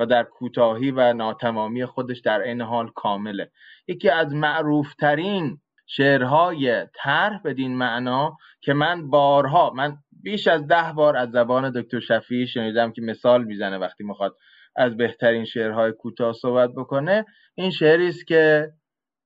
و 0.00 0.06
در 0.06 0.22
کوتاهی 0.22 0.90
و 0.90 1.12
ناتمامی 1.12 1.84
خودش 1.84 2.20
در 2.20 2.40
این 2.40 2.60
حال 2.60 2.90
کامله. 2.94 3.50
یکی 3.88 4.10
از 4.10 4.34
معروفترین 4.34 5.60
شعرهای 5.86 6.86
طرح 6.94 7.40
بدین 7.44 7.76
معنا 7.76 8.36
که 8.60 8.72
من 8.72 9.10
بارها 9.10 9.70
من 9.70 9.96
بیش 10.22 10.48
از 10.48 10.66
ده 10.66 10.92
بار 10.92 11.16
از 11.16 11.30
زبان 11.30 11.70
دکتر 11.70 12.00
شفیعی 12.00 12.46
شنیدم 12.46 12.92
که 12.92 13.02
مثال 13.02 13.44
می‌زنه 13.44 13.78
وقتی 13.78 14.04
می‌خواد 14.04 14.36
از 14.76 14.96
بهترین 14.96 15.44
شعرهای 15.44 15.92
کوتاه 15.92 16.32
صحبت 16.32 16.70
بکنه. 16.70 17.24
این 17.54 17.70
شعری 17.70 18.08
است 18.08 18.26
که 18.26 18.70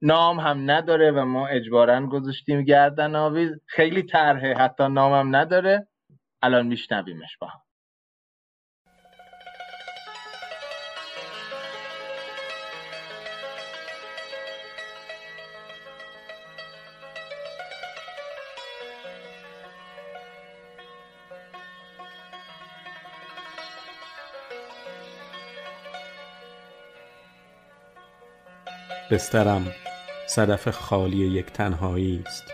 نام 0.02 0.40
هم 0.40 0.70
نداره 0.70 1.10
و 1.10 1.24
ما 1.24 1.46
اجبارا 1.46 2.06
گذاشتیم 2.06 2.62
گردن 2.62 3.16
آویز 3.16 3.50
خیلی 3.66 4.02
طرحه 4.02 4.54
حتی 4.54 4.88
نامم 4.88 5.36
نداره. 5.36 5.88
الان 6.42 6.66
میشنویمش 6.66 7.38
با 7.40 7.46
هم. 7.46 7.63
بسترم. 29.14 29.72
صدف 30.26 30.68
خالی 30.68 31.16
یک 31.16 31.46
تنهایی 31.46 32.22
است. 32.26 32.52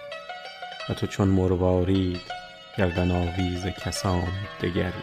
و 0.89 0.95
تو 0.95 1.07
چون 1.07 1.29
مروارید 1.29 2.21
گردن 2.79 3.11
آویز 3.11 3.67
کسان 3.67 4.29
دگری 4.63 5.00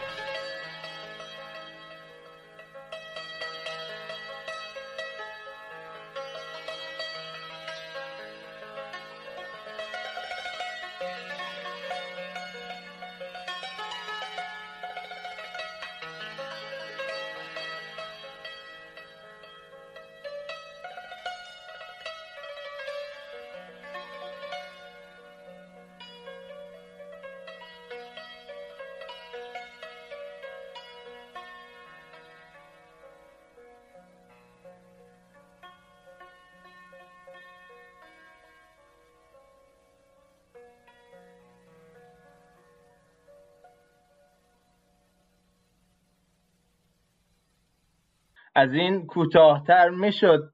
از 48.58 48.72
این 48.72 49.06
کوتاهتر 49.06 49.88
می‌شد 49.88 50.52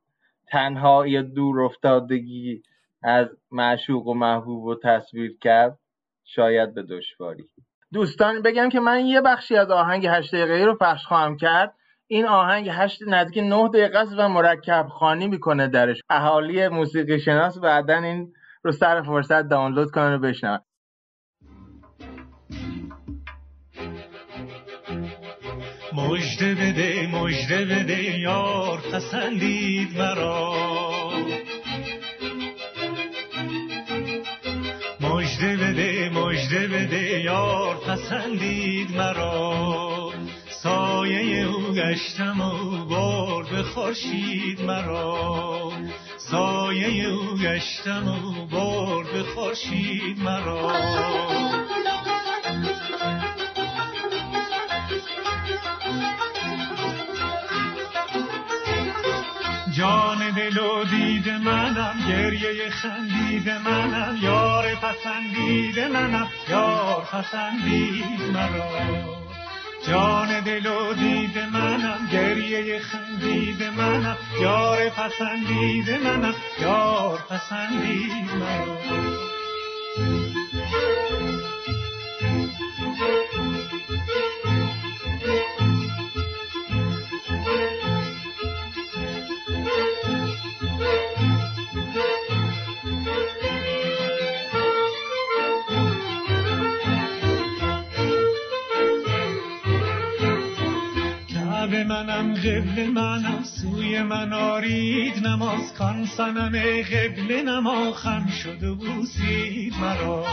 تنهایی 0.49 1.23
دور 1.23 1.61
افتادگی 1.61 2.63
از 3.03 3.29
معشوق 3.51 4.07
و 4.07 4.15
محبوب 4.15 4.65
و 4.65 4.75
تصویر 4.83 5.37
کرد 5.41 5.79
شاید 6.25 6.75
به 6.75 6.83
دشواری. 6.83 7.45
دوستان 7.93 8.43
بگم 8.43 8.69
که 8.69 8.81
من 8.81 9.07
یه 9.07 9.21
بخشی 9.21 9.57
از 9.57 9.71
آهنگ 9.71 10.07
هشت 10.07 10.35
دقیقه 10.35 10.65
رو 10.65 10.75
پخش 10.75 11.07
خواهم 11.07 11.37
کرد. 11.37 11.75
این 12.07 12.27
آهنگ 12.27 12.69
هشت 12.73 13.03
نزدیک 13.07 13.45
نه 13.45 13.69
دقیقه 13.69 13.99
است 13.99 14.15
و 14.19 14.29
مرکب 14.29 14.87
خانی 14.89 15.29
می‌کنه 15.29 15.69
درش. 15.69 16.01
اهالی 16.11 16.69
موسیقی 16.69 17.21
شناس 17.21 17.59
بعدا 17.59 17.99
این 17.99 18.33
رو 18.63 18.73
سر 18.73 19.03
فرصت 19.03 19.49
دانلود 19.49 19.91
کنن 19.91 20.15
و 20.15 20.19
بشنون 20.19 20.59
مجده 25.95 26.55
بده 26.55 27.07
مجده 27.07 27.65
بده 27.65 28.19
یار 28.19 28.81
پسندید 28.93 29.99
مرا. 29.99 30.55
مجده 35.01 35.57
بده 35.57 36.11
مجده 36.11 36.67
بده 36.69 37.21
یار 37.21 37.77
پسندید 37.77 38.97
مرا. 38.97 40.13
سایه 40.63 41.47
او 41.47 41.75
گشتم 41.75 42.41
و 42.41 42.85
برد 42.85 43.49
به 43.51 43.63
خورشید 43.63 44.61
مرا. 44.63 45.73
سایه 46.19 47.09
او 47.09 47.39
گشتم 47.39 48.09
و 48.09 48.47
برد 48.47 49.13
به 49.13 49.23
خورشید 49.23 50.19
مرا. 50.19 50.73
جان 59.77 60.31
دل 60.31 60.59
و 60.59 60.85
دید 60.85 61.29
منم 61.29 61.95
گریه 62.09 62.71
خندید 62.71 63.49
منم 63.51 64.19
یار 64.23 64.75
پسندید 64.75 65.79
منم 65.79 66.29
یار 66.49 67.09
پسندید 67.13 68.21
مرا. 68.33 69.25
جان 69.87 70.41
دل 70.41 70.67
و 70.67 70.95
دید 70.95 71.39
منم 71.39 72.09
گریه 72.13 72.81
خندید 72.81 73.63
منم 73.63 74.17
یار 74.41 74.89
پسندید 74.89 75.91
منم 75.91 76.35
یار 76.61 77.19
پسندید 77.19 78.31
مرا. 78.41 78.79
آرید 104.33 105.27
نماز 105.27 105.75
کان 105.75 106.07
سنم 106.07 106.53
قبل 106.83 107.43
نما 107.49 107.93
خم 107.93 108.27
شد 108.27 108.65
و 108.65 108.75
بوسید 108.75 109.75
مرا. 109.77 110.25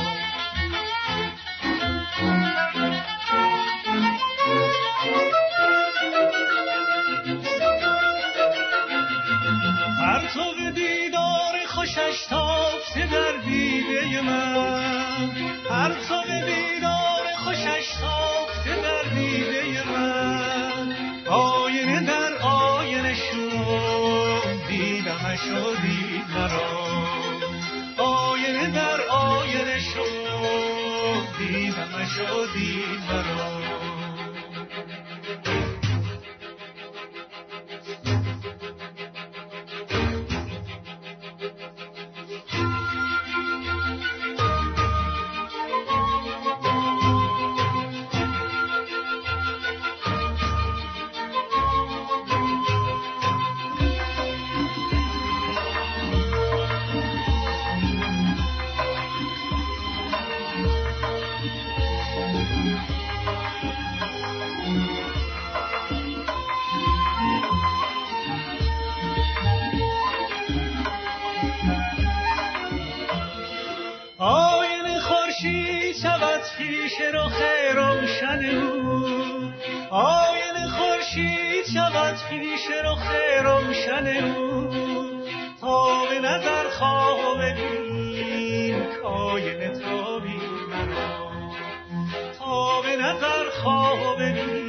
روشن 84.01 84.23
او 84.23 84.67
تا 85.61 86.05
به 86.09 86.19
نظر 86.19 86.69
خواه 86.69 87.37
ببین 87.37 88.85
کاینه 89.03 89.69
تابی 89.69 90.41
مرا. 90.69 91.31
تا 92.39 92.81
به 92.81 92.95
نظر 92.95 93.49
خواه 93.49 94.15
ببین 94.15 94.60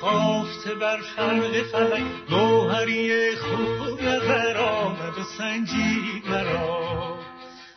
تافته 0.00 0.74
بر 0.74 0.96
فرق 1.16 1.62
فلک 1.72 2.02
گوهری 2.30 3.36
خوب 3.36 4.02
نظر 4.02 4.56
آمد 4.56 5.18
و 5.18 5.22
سنجی 5.38 6.22
مرا. 6.30 7.18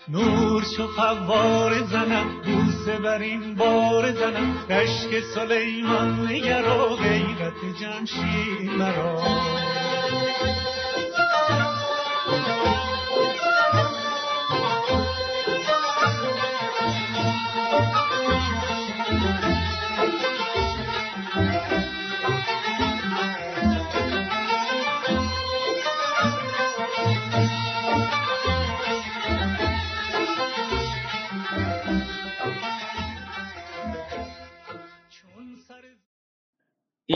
نور 0.07 0.63
چو 0.77 0.87
فوار 0.87 1.81
زنم 1.81 2.41
بوسه 2.41 2.97
بر 2.97 3.19
این 3.19 3.55
بار 3.55 4.11
زنم 4.11 4.65
رشک 4.69 5.19
سلیمان 5.35 6.27
نگر 6.27 6.67
و 6.67 6.95
غیرت 6.95 7.81
جمشید 7.81 8.71
مرا. 8.77 9.21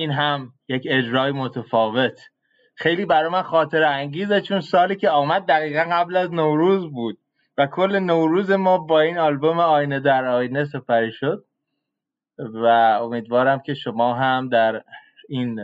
این 0.06 0.14
هم 0.14 0.53
یک 0.68 0.88
اجرای 0.89 1.32
متفاوت. 1.32 2.20
خیلی 2.76 3.06
برای 3.06 3.30
من 3.30 3.41
خاطر 3.41 3.84
انگیزه 3.84 4.41
چون 4.41 4.62
سالی 4.62 4.95
که 4.95 5.10
آمد 5.10 5.45
دقیقا 5.45 5.84
قبل 5.91 6.16
از 6.16 6.32
نوروز 6.34 6.91
بود 6.91 7.18
و 7.58 7.68
کل 7.68 7.99
نوروز 7.99 8.51
ما 8.51 8.78
با 8.78 9.01
این 9.01 9.18
آلبوم 9.18 9.60
آینه 9.60 9.99
در 9.99 10.26
آینه 10.26 10.66
سپری 10.66 11.12
شد 11.12 11.45
و 12.38 12.66
امیدوارم 13.01 13.60
که 13.60 13.74
شما 13.74 14.14
هم 14.14 14.49
در 14.49 14.84
این 15.30 15.60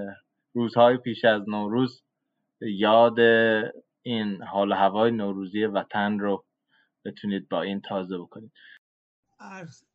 روزهای 0.53 0.97
پیش 0.97 1.25
از 1.25 1.49
نوروز 1.49 2.03
یاد 2.61 3.19
این 4.01 4.43
حال 4.43 4.73
هوای 4.73 5.11
نوروزی 5.11 5.65
وطن 5.65 6.19
رو 6.19 6.45
بتونید 7.05 7.49
با 7.49 7.61
این 7.61 7.81
تازه 7.81 8.17
بکنید. 8.17 8.51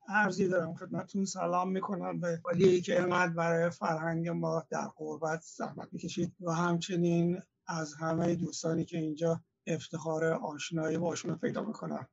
عرضی 0.08 0.48
دارم 0.48 0.74
خدمتتون. 0.74 1.24
سلام 1.24 1.70
می‌کنم 1.70 2.20
به 2.20 2.40
ولی 2.44 2.80
که 2.80 3.00
اینقدر 3.00 3.32
برای 3.32 3.70
فرهنگ 3.70 4.28
ما 4.28 4.66
در 4.70 4.88
قربت 4.96 5.40
زحمت 5.56 5.88
می‌کشید 5.92 6.32
و 6.40 6.52
همچنین 6.52 7.42
از 7.66 7.94
همه 7.94 8.34
دوستانی 8.34 8.84
که 8.84 8.98
اینجا 8.98 9.40
افتخار 9.66 10.24
آشنایی 10.24 10.98
باشون 10.98 11.34
پیدا 11.36 11.64
می‌کنم. 11.64 12.08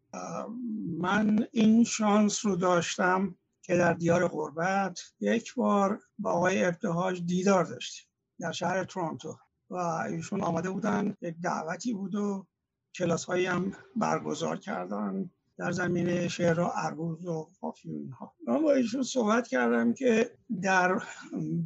من 0.98 1.48
این 1.52 1.84
شانس 1.84 2.46
رو 2.46 2.56
داشتم 2.56 3.36
که 3.62 3.78
در 3.78 3.94
دیار 3.94 4.28
قربت 4.28 5.00
یک 5.20 5.56
بار 5.56 6.00
با 6.20 6.32
آقای 6.32 6.66
ابتهاج 6.66 7.26
دیدار 7.26 7.64
داشتیم 7.66 8.08
در 8.40 8.52
شهر 8.52 8.84
تورنتو 8.84 9.38
و 9.70 9.76
ایشون 9.76 10.42
آمده 10.42 10.70
بودن 10.70 11.18
یک 11.22 11.36
دعوتی 11.44 11.94
بود 11.94 12.16
و 12.16 12.48
کلاس 12.96 13.30
هم 13.30 13.72
برگزار 13.96 14.58
کردن. 14.58 15.30
در 15.64 15.72
زمینه 15.72 16.28
شعر 16.28 16.60
و 16.60 16.64
عروض 16.64 17.26
و 17.26 17.50
قافیه 17.62 18.12
ها 18.20 18.34
من 18.48 18.62
با 18.62 18.74
ایشون 18.74 19.04
صحبت 19.04 19.48
کردم 19.48 19.94
که 19.94 20.32
در 20.62 21.02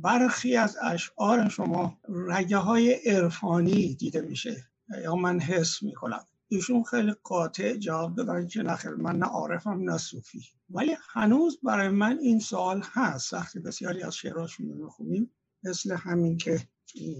برخی 0.01 0.55
از 0.55 0.77
اشعار 0.83 1.49
شما 1.49 1.97
رگه 2.09 2.57
های 2.57 2.93
عرفانی 2.93 3.95
دیده 3.95 4.21
میشه 4.21 4.63
یا 5.03 5.15
من 5.15 5.39
حس 5.39 5.83
می‌کنم. 5.83 6.19
ایشون 6.47 6.83
خیلی 6.83 7.13
قاطع 7.23 7.77
جواب 7.77 8.15
دادن 8.15 8.47
که 8.47 8.61
نخیر 8.63 8.91
من 8.91 9.15
نه 9.15 9.25
عارفم 9.25 9.89
نه 9.89 9.97
صوفی. 9.97 10.41
ولی 10.69 10.95
هنوز 11.09 11.59
برای 11.63 11.89
من 11.89 12.17
این 12.17 12.39
سوال 12.39 12.83
هست. 12.93 13.33
وقتی 13.33 13.59
بسیاری 13.59 14.03
از 14.03 14.15
شعرهاشون 14.15 14.69
رو 14.69 14.83
می‌خونیم 14.85 15.31
مثل 15.63 15.95
همین 15.95 16.37
که 16.37 16.59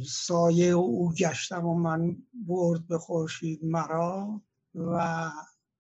سایه 0.08 0.76
و 0.76 0.80
او 0.80 1.14
گشتم 1.14 1.66
و 1.66 1.74
من 1.74 2.18
برد 2.48 2.88
به 2.88 2.98
خورشید 2.98 3.66
مرا 3.66 4.42
و 4.76 5.30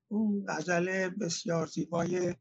اون 0.08 0.46
غزل 0.48 1.10
بسیار 1.10 1.68
زیبای 1.68 2.36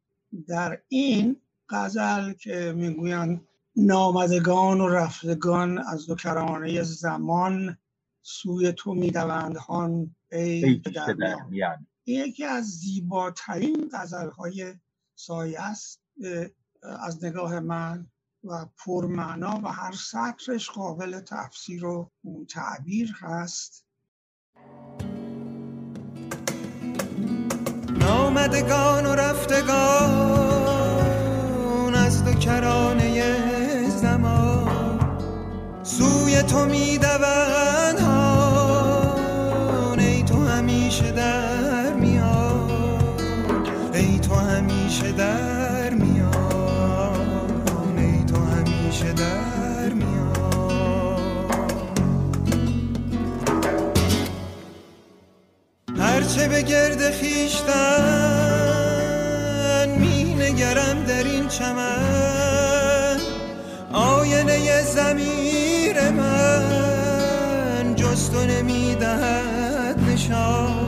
در 0.48 0.78
این 0.88 1.40
غزل 1.68 2.32
که 2.32 2.72
می‌گویند 2.76 3.48
نامدگان 3.76 4.80
و 4.80 4.88
رفتگان 4.88 5.78
از 5.78 6.06
دو 6.06 6.14
کرانه 6.14 6.82
زمان 6.82 7.78
سوی 8.22 8.72
تو 8.72 8.94
می‌دوند 8.94 9.56
هان 9.56 10.16
ای 10.32 10.82
میان. 11.50 11.86
یکی 12.06 12.44
از 12.44 12.64
زیباترین 12.64 13.90
غزل 13.92 14.30
های 14.30 14.74
سایه 15.14 15.60
است 15.60 16.00
از 16.82 17.24
نگاه 17.24 17.60
من 17.60 18.06
و 18.44 18.66
پرمعنا 18.84 19.60
و 19.64 19.68
هر 19.68 19.92
سطرش 19.92 20.70
قابل 20.70 21.20
تفسیر 21.20 21.84
و 21.84 22.10
تعبیر 22.48 23.12
هست. 23.18 23.86
آمدگان 28.36 29.06
و 29.06 29.14
رفتگان 29.14 29.94
از 31.94 32.24
دو 32.24 32.32
کرانه 32.32 33.88
زمان. 33.88 35.00
سوی 35.82 36.42
تو 36.42 36.64
می‌دوند 36.64 37.55
هرچه 56.26 56.48
به 56.48 56.62
گرد 56.62 57.10
خیشتن 57.10 58.16
نگرم 60.42 61.04
در 61.04 61.24
این 61.24 61.48
چمن. 61.48 63.20
آینه 63.92 64.82
زمیر 64.82 66.10
من 66.10 67.94
جز 67.96 68.30
تو 68.30 68.46
نمی‌دهد 68.46 70.00
نشان. 70.08 70.85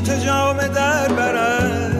تو 0.00 0.16
جام 0.16 0.56
در 0.66 1.08
برم؟ 1.08 1.90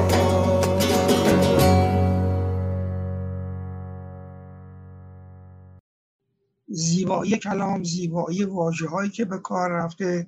زیبایی 6.68 7.38
کلام 7.38 7.84
زیبایی 7.84 8.44
واجه 8.44 8.88
هایی 8.88 9.10
که 9.10 9.26
به 9.26 9.38
کار 9.38 9.72
رفته 9.72 10.28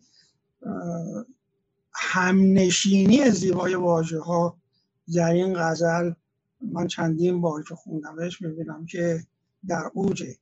همنشینی 1.94 3.32
زیبای 3.32 3.76
واژه 3.76 4.20
ها 4.20 4.58
در 5.16 5.32
این 5.32 5.54
غزل 5.60 6.12
من 6.62 6.88
چندین 6.88 7.42
بار 7.42 7.64
که 7.64 7.76
خوندمش 7.76 8.42
می‌بینم 8.42 8.86
که 8.86 9.24
در 9.68 9.92
اوجه. 9.94 10.36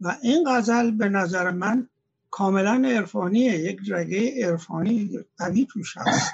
و 0.00 0.16
این 0.22 0.44
غزل 0.48 0.90
به 0.90 1.08
نظر 1.08 1.50
من 1.50 1.88
کاملا 2.32 2.82
عرفانیه 2.88 3.58
یک 3.58 3.80
رگه 3.88 4.46
عرفانی 4.46 5.18
قوی 5.38 5.66
توش 5.70 5.96
هست. 5.96 6.32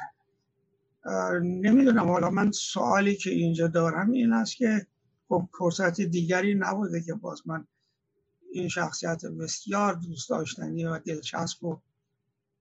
نمی‌دونم 1.42 2.10
حالا 2.10 2.30
من 2.30 2.52
سوالی 2.52 3.16
که 3.16 3.30
اینجا 3.30 3.68
دارم 3.68 4.10
این 4.10 4.32
است 4.32 4.56
که 4.56 4.86
خب 5.28 5.48
فرصت 5.58 6.00
دیگری 6.00 6.54
نبوده 6.54 7.02
که 7.02 7.14
باز 7.14 7.42
من 7.46 7.66
این 8.52 8.68
شخصیت 8.68 9.26
بسیار 9.26 9.94
دوست 9.94 10.30
داشتنی 10.30 10.84
و 10.84 10.98
دلچسب 10.98 11.64
و 11.64 11.80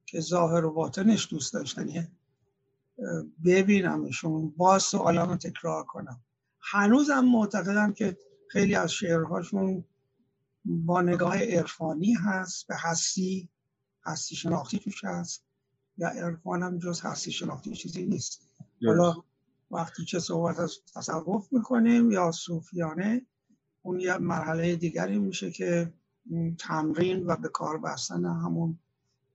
که 0.05 0.19
ظاهر 0.19 0.65
و 0.65 0.73
باطنش 0.73 1.27
دوست 1.31 1.53
داشتنیه 1.53 2.07
ببینمشون 3.45 4.53
باز 4.57 4.83
سوالامو 4.83 5.37
تکرار 5.37 5.83
کنم. 5.83 6.21
هنوزم 6.59 7.25
معتقدم 7.25 7.93
که 7.93 8.17
خیلی 8.49 8.75
از 8.75 8.91
شعرهاشون 8.91 9.85
با 10.67 11.01
نگاه 11.01 11.37
عرفانی 11.37 12.13
هست 12.13 12.67
به 12.67 12.75
هستی 12.77 13.49
هستی 14.05 14.35
شناختی 14.35 14.79
توش 14.79 15.03
هست 15.03 15.43
یا 15.97 16.07
عرفان 16.07 16.63
هم 16.63 16.77
جز 16.77 17.01
هستی 17.01 17.31
شناختی 17.31 17.75
چیزی 17.75 18.05
نیست. 18.05 18.49
حالا 18.85 19.15
وقتی 19.71 20.05
که 20.05 20.19
صحبت 20.19 20.59
از 20.59 20.77
تصوف 20.95 21.53
می‌کنیم 21.53 22.11
یا 22.11 22.31
صوفیانه 22.31 23.25
اون 23.81 23.99
یه 23.99 24.17
مرحله 24.17 24.75
دیگری 24.75 25.19
میشه 25.19 25.51
که 25.51 25.93
تمرین 26.59 27.25
و 27.25 27.35
به 27.35 27.49
کار 27.49 27.77
بستن 27.77 28.25
همون 28.25 28.79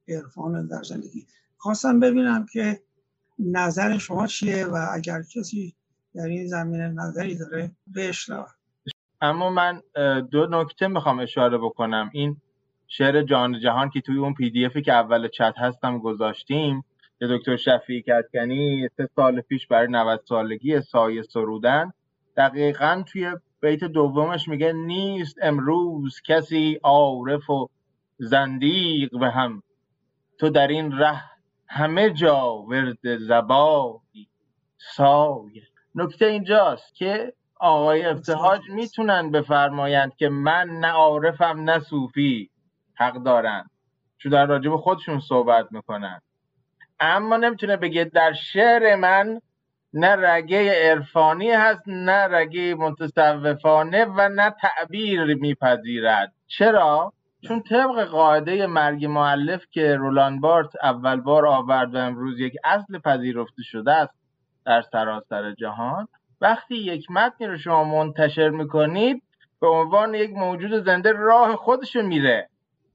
عرفان 0.08 0.66
در 0.66 0.82
زندگی. 0.82 1.26
خواستم 1.56 2.00
ببینم 2.00 2.46
که 2.46 2.82
نظر 3.38 3.98
شما 3.98 4.26
چیه 4.26 4.66
و 4.66 4.86
اگر 4.92 5.22
کسی 5.22 5.76
در 6.14 6.26
این 6.26 6.48
زمینه 6.48 6.88
نظری 6.88 7.34
داره 7.34 7.76
بشنوه. 7.94 8.48
اما 9.22 9.50
من 9.50 9.82
دو 10.30 10.46
نکته 10.50 10.88
می‌خوام 10.88 11.18
اشاره 11.18 11.58
بکنم. 11.58 12.10
این 12.12 12.36
شعر 12.88 13.22
جان 13.22 13.60
جهان 13.60 13.90
که 13.90 14.00
توی 14.00 14.18
اون 14.18 14.34
پی 14.34 14.50
دی 14.50 14.64
افی 14.64 14.82
که 14.82 14.92
اول 14.92 15.28
چت 15.28 15.54
هستم 15.56 15.98
گذاشتیم 15.98 16.84
که 17.18 17.26
دکتر 17.26 17.56
شفیعی 17.56 18.02
کتکنی 18.02 18.88
سه 18.96 19.08
سال 19.16 19.40
پیش 19.40 19.66
برای 19.66 19.86
90 19.90 20.20
سالگی 20.28 20.80
سایه 20.80 21.22
سرودن 21.22 21.92
دقیقا 22.36 23.02
توی 23.06 23.36
بیت 23.62 23.84
دومش 23.84 24.48
میگه 24.48 24.72
نیست 24.72 25.38
امروز 25.42 26.20
کسی 26.26 26.80
عارف 26.82 27.50
و 27.50 27.68
زندیق 28.18 29.18
به 29.18 29.30
هم. 29.30 29.62
تو 30.38 30.50
در 30.50 30.68
این 30.68 30.92
ره 30.92 31.22
همه 31.66 32.10
جا 32.10 32.56
ورد 32.56 33.16
زبانی 33.16 34.28
سایه. 34.78 35.62
نکته 35.94 36.26
اینجاست 36.26 36.94
که 36.94 37.32
آقای 37.62 38.04
ابتهاج 38.06 38.60
می‌تونن 38.70 39.30
بفرمایند 39.30 40.16
که 40.16 40.28
من 40.28 40.68
نه 40.68 40.88
عارفم 40.88 41.60
نه 41.60 41.78
صوفی 41.78 42.50
حق 42.94 43.14
دارن. 43.14 43.70
چون 44.18 44.32
در 44.32 44.46
راجب 44.46 44.76
خودشون 44.76 45.20
صحبت 45.20 45.66
می‌کنن. 45.72 46.20
اما 47.00 47.36
نمی‌تونه 47.36 47.76
بگه 47.76 48.04
در 48.04 48.32
شعر 48.32 48.96
من 48.96 49.40
نه 49.94 50.16
رگه 50.16 50.90
عرفانی 50.90 51.50
هست 51.50 51.82
نه 51.86 52.26
رگه 52.30 52.74
متصوفانه 52.74 54.04
و 54.04 54.28
نه 54.28 54.54
تعبیر 54.60 55.34
میپذیرد. 55.34 56.32
چرا؟ 56.46 57.12
چون 57.48 57.62
طبق 57.62 58.04
قاعده 58.04 58.66
مرگ 58.66 59.06
معلف 59.06 59.66
که 59.70 59.96
رولان 59.96 60.40
بارت 60.40 60.70
اول 60.82 61.20
بار 61.20 61.46
آورد 61.46 61.94
و 61.94 61.98
امروز 61.98 62.40
یک 62.40 62.54
اصل 62.64 62.98
پذیرفته 62.98 63.62
شده 63.62 63.92
است 63.92 64.14
در 64.64 64.82
سراسر 64.82 65.52
جهان 65.52 66.08
وقتی 66.42 66.76
یک 66.76 67.10
متنی 67.10 67.46
رو 67.46 67.58
شما 67.58 67.84
منتشر 67.84 68.48
می‌کنید 68.48 69.22
به 69.60 69.68
عنوان 69.68 70.14
یک 70.14 70.30
موجود 70.30 70.84
زنده 70.84 71.12
راه 71.12 71.56
خودشو 71.56 72.02
میره. 72.02 72.48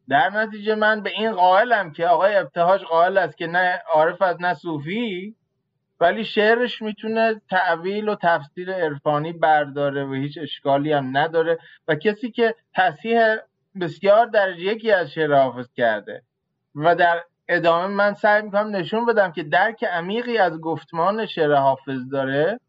در 0.10 0.30
نتیجه 0.30 0.76
من 0.76 1.02
به 1.02 1.10
این 1.10 1.32
قائلم 1.32 1.92
که 1.92 2.08
آقای 2.08 2.36
ابتهاج 2.36 2.82
قائل 2.82 3.18
است 3.18 3.38
که 3.38 3.48
نه 3.48 3.82
عارف 3.94 4.22
از 4.22 4.42
نه 4.42 4.54
صوفی 4.54 5.36
ولی 6.00 6.26
شعرش 6.26 6.82
می‌تونه 6.82 7.42
تعویل 7.50 8.10
و 8.10 8.16
تفسیر 8.16 8.74
عرفانی 8.74 9.34
برداره 9.34 10.06
و 10.06 10.14
هیچ 10.14 10.38
اشکالی 10.38 10.92
هم 10.92 11.18
نداره 11.18 11.58
و 11.88 11.96
کسی 11.96 12.32
که 12.32 12.56
تصحیح 12.76 13.36
بسیار 13.82 14.26
درجه 14.26 14.62
یکی 14.62 14.92
از 14.92 15.12
شعر 15.12 15.34
حافظ 15.34 15.74
کرده. 15.74 16.22
و 16.76 16.96
در 16.96 17.24
ادامه 17.50 17.88
من 17.88 18.14
سعی 18.14 18.42
می‌کنم 18.42 18.76
نشون 18.76 19.06
بدم 19.06 19.32
که 19.32 19.44
درک 19.44 19.84
عمیقی 19.84 20.38
از 20.38 20.60
گفتمان 20.62 21.26
شعر 21.26 21.54
حافظ 21.54 22.10
داره. 22.12 22.60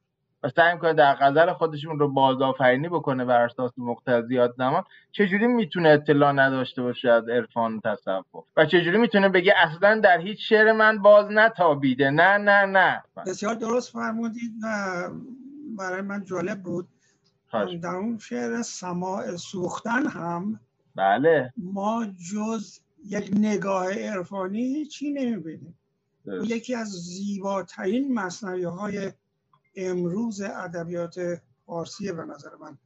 و 0.43 0.49
سعی 0.49 0.75
می‌کنه 0.75 0.93
در 0.93 1.15
غزل 1.15 1.53
خودشون 1.53 1.99
رو 1.99 2.09
بازآفرینی 2.09 2.89
بکنه 2.89 3.25
بر 3.25 3.41
اساس 3.41 3.73
مقتضیات 3.77 4.55
زمان 4.59 4.85
چجوری 5.13 5.47
می‌تونه 5.47 5.89
اطلاع 5.89 6.33
نداشته 6.33 6.83
باشه 6.83 7.11
از 7.11 7.29
عرفان 7.29 7.77
و 7.77 7.81
تصوف 7.85 8.25
و 8.57 8.67
چجوری 8.67 8.99
می‌تونه 8.99 9.29
بگه 9.29 9.55
اصلا 9.57 10.01
در 10.01 10.21
هیچ 10.21 10.49
شعر 10.49 10.73
من 10.73 10.99
باز 10.99 11.27
نتابیده؟ 11.31 12.11
نه 12.11 12.39
نه 12.39 12.67
نه. 12.67 13.03
بسیار 13.27 13.55
درست 13.55 13.93
فرمودید. 13.93 14.53
و 14.63 15.09
برای 15.79 16.01
من 16.01 16.25
جالب 16.25 16.63
بود. 16.63 16.89
خواهش. 17.51 17.75
در 17.75 17.95
اون 17.95 18.19
شعر 18.19 18.63
سماع 18.63 19.37
سوختن 19.37 20.07
هم 20.07 20.61
بله. 20.97 21.53
ما 21.57 22.07
جز 22.33 22.79
یک 23.07 23.31
نگاه 23.37 23.93
عرفانی 23.93 24.63
هیچی 24.63 25.11
نمی‌بینیم. 25.13 25.79
یکی 26.27 26.75
از 26.75 26.89
زیباترین 26.89 28.15
مصنوی 28.15 28.65
های 28.65 29.13
امروز 29.81 30.41
ادبیات 30.41 31.41
فارسی 31.67 32.13
به 32.13 32.25
نظر 32.25 32.51
من. 32.61 32.79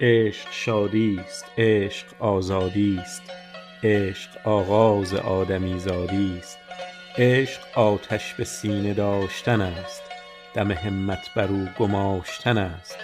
عشق 0.00 0.50
شادی 0.50 1.20
است 1.20 1.44
عشق 1.58 2.22
آزادی 2.22 2.98
است 3.02 3.22
عشق 3.82 4.48
آغاز 4.48 5.14
آدمی 5.14 5.74
است 5.74 6.58
عشق 7.18 7.78
آتش 7.78 8.34
به 8.34 8.44
سینه 8.44 8.94
داشتن 8.94 9.60
است 9.60 10.02
دم 10.54 10.70
همت 10.70 11.34
بر 11.36 11.48
او 11.48 11.68
گماشتن 11.78 12.58
است 12.58 12.96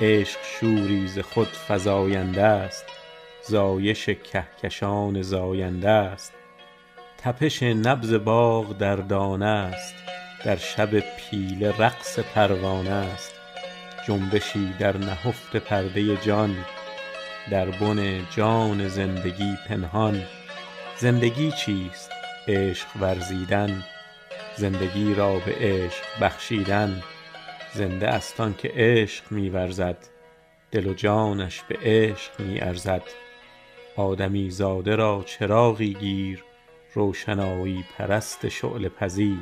عشق 0.00 0.40
شوری 0.42 1.08
ز 1.08 1.18
خود 1.18 1.48
فزاینده 1.68 2.42
است 2.42 2.95
زایش 3.48 4.04
کهکشان 4.04 5.22
زاینده 5.22 5.90
است. 5.90 6.32
تپش 7.18 7.62
نبض 7.62 8.14
باغ 8.14 8.78
در 8.78 8.96
دانه 8.96 9.46
است. 9.46 9.94
در 10.44 10.56
شب 10.56 10.90
پیله 11.00 11.74
رقص 11.78 12.18
پروانه 12.18 12.90
است. 12.90 13.34
جنبشی 14.08 14.72
در 14.78 14.96
نهفت 14.96 15.56
پرده 15.56 16.16
جان. 16.16 16.56
در 17.50 17.70
بن 17.70 18.26
جان 18.30 18.88
زندگی 18.88 19.56
پنهان. 19.68 20.22
زندگی 20.96 21.52
چیست؟ 21.52 22.10
عشق 22.48 22.86
ورزیدن. 23.00 23.84
زندگی 24.56 25.14
را 25.14 25.38
به 25.38 25.54
عشق 25.60 26.04
بخشیدن. 26.20 27.02
زنده 27.74 28.08
است 28.08 28.40
آن 28.40 28.54
که 28.58 28.72
عشق 28.76 29.24
می‌ورزد. 29.30 29.98
دل 30.70 30.86
و 30.86 30.94
جانش 30.94 31.62
به 31.68 31.78
عشق 31.82 32.40
می‌ارزد. 32.40 33.02
آدمی 33.96 34.50
زاده 34.50 34.96
را 34.96 35.22
چراغی 35.26 35.94
گیر 35.94 36.44
روشنایی 36.94 37.84
پرست 37.98 38.48
شعله 38.48 38.88
پذیر. 38.88 39.38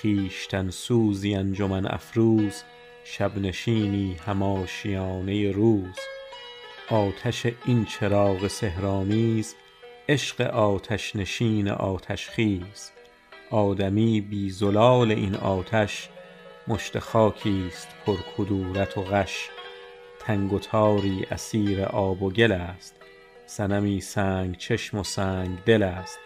خویشتن 0.00 0.70
سوزی 0.70 1.34
انجمن 1.34 1.86
افروز 1.86 2.62
شب 3.04 3.38
نشینی 3.38 4.16
هم 4.26 4.42
آشیانه 4.42 5.52
روز. 5.52 5.98
آتش 6.90 7.46
این 7.64 7.84
چراغ 7.84 8.46
سحرآمیز 8.46 9.54
عشق 10.08 10.40
آتش 10.40 11.16
نشین 11.16 11.68
آتش 11.68 12.28
خیز. 12.28 12.90
آدمی 13.50 14.20
بی 14.20 14.50
زلال 14.50 15.12
این 15.12 15.34
آتش 15.34 16.08
مشت 16.68 16.98
خاکی 16.98 17.64
است 17.68 17.88
پر 18.06 18.16
کدورت 18.36 18.98
و 18.98 19.02
غش. 19.02 19.48
تنگ 20.20 20.52
و 20.52 20.58
تاری 20.58 21.26
اسیر 21.30 21.82
آب 21.82 22.22
و 22.22 22.30
گل 22.30 22.52
است. 22.52 22.97
سنمی 23.50 24.00
سنگ 24.00 24.56
چشم 24.56 24.98
و 24.98 25.04
سنگ 25.04 25.58
دل 25.64 25.82
است. 25.82 26.18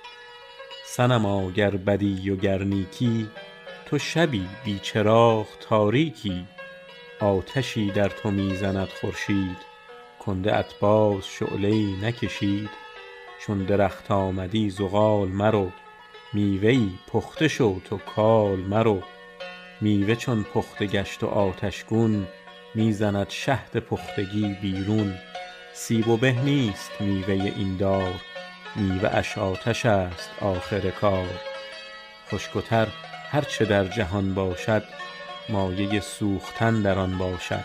صنما 0.87 1.51
گر 1.51 1.70
بدی 1.70 2.31
و 2.31 2.37
گر 2.37 2.64
نیکی 2.64 3.31
تو 3.87 3.99
شبی 3.99 4.49
بی 4.64 4.79
چراغ 4.79 5.47
تاریکی. 5.61 6.47
آتشی 7.20 7.91
در 7.91 8.09
تو 8.09 8.31
می 8.31 8.57
زند 8.57 8.89
خورشید 8.89 9.57
کنده 10.18 10.57
ات 10.57 10.75
باز 10.81 11.27
شعله 11.27 11.68
ای 11.68 11.97
نکشید. 12.03 12.70
چون 13.41 13.59
درخت 13.59 14.11
آمدی 14.11 14.70
زغال 14.70 15.29
مرو 15.29 15.70
میوه 16.33 16.68
ای 16.68 16.91
پخته 17.12 17.49
شو 17.49 17.81
تو 17.85 17.99
کال 17.99 18.59
مرو. 18.59 19.03
میوه 19.81 20.14
چون 20.14 20.43
پخته 20.43 20.87
گشت 20.87 21.23
و 21.23 21.27
آتشگون 21.27 22.27
می 22.75 22.93
زند 22.93 23.31
شهد 23.31 23.77
پختگی 23.77 24.57
بیرون. 24.62 25.14
سیب 25.75 26.09
و 26.09 26.16
به 26.16 26.33
نیست 26.33 26.91
میوه 27.01 27.35
این 27.35 27.77
دار. 27.77 28.14
میوه 28.77 29.09
اش 29.12 29.39
آتش 29.39 29.87
است 29.87 30.31
آخر 30.41 30.91
کار. 30.91 31.29
خشک 32.31 32.57
و 32.57 32.61
تر 32.61 32.89
هر 33.31 33.43
چه 33.43 33.64
در 33.64 33.85
جهان 33.85 34.35
باشد 34.35 34.85
مایه 35.49 36.01
سوختن 36.01 36.83
در 36.83 36.99
آن 36.99 37.18
باشد. 37.18 37.64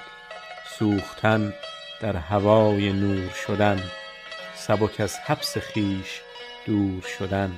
سوختن 0.79 1.53
در 2.01 2.15
هوای 2.15 2.93
نور 2.93 3.29
شدن. 3.47 3.83
سبک 4.55 4.99
از 4.99 5.19
حبس 5.19 5.57
خویش 5.57 6.21
دور 6.65 7.01
شدن. 7.19 7.51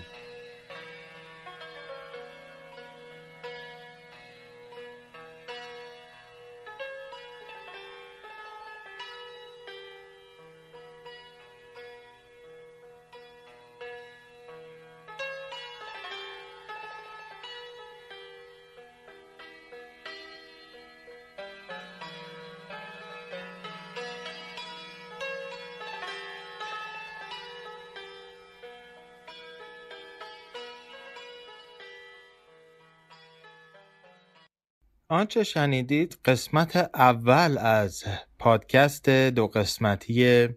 آنچه 35.19 35.43
شنیدید 35.43 36.17
قسمت 36.25 36.89
اول 36.93 37.57
از 37.57 38.03
پادکست 38.39 39.09
دو 39.09 39.47
قسمتی 39.47 40.47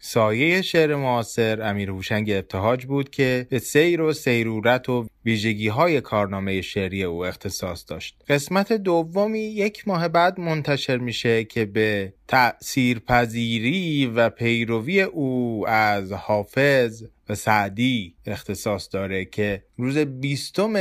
سایه 0.00 0.62
شعر 0.62 0.94
معاصر 0.94 1.62
امیر 1.62 1.90
هوشنگ 1.90 2.30
ابتهاج 2.30 2.86
بود 2.86 3.10
که 3.10 3.46
به 3.50 3.58
سیر 3.58 4.00
و 4.00 4.12
سیرورت 4.12 4.88
و 4.88 5.06
ویژگی 5.24 5.68
های 5.68 6.00
کارنامه 6.00 6.60
شعری 6.60 7.04
او 7.04 7.26
اختصاص 7.26 7.84
داشت. 7.88 8.24
قسمت 8.28 8.72
دومی 8.72 9.38
یک 9.38 9.88
ماه 9.88 10.08
بعد 10.08 10.40
منتشر 10.40 10.98
میشه 10.98 11.44
که 11.44 11.64
به 11.64 12.12
تأثیرپذیری 12.28 14.06
و 14.06 14.30
پیروی 14.30 15.02
او 15.02 15.64
از 15.68 16.12
حافظ 16.12 17.02
و 17.28 17.34
سعدی 17.34 18.14
اختصاص 18.26 18.88
داره 18.92 19.24
که 19.24 19.62
روز 19.76 19.98
بیستم 19.98 20.72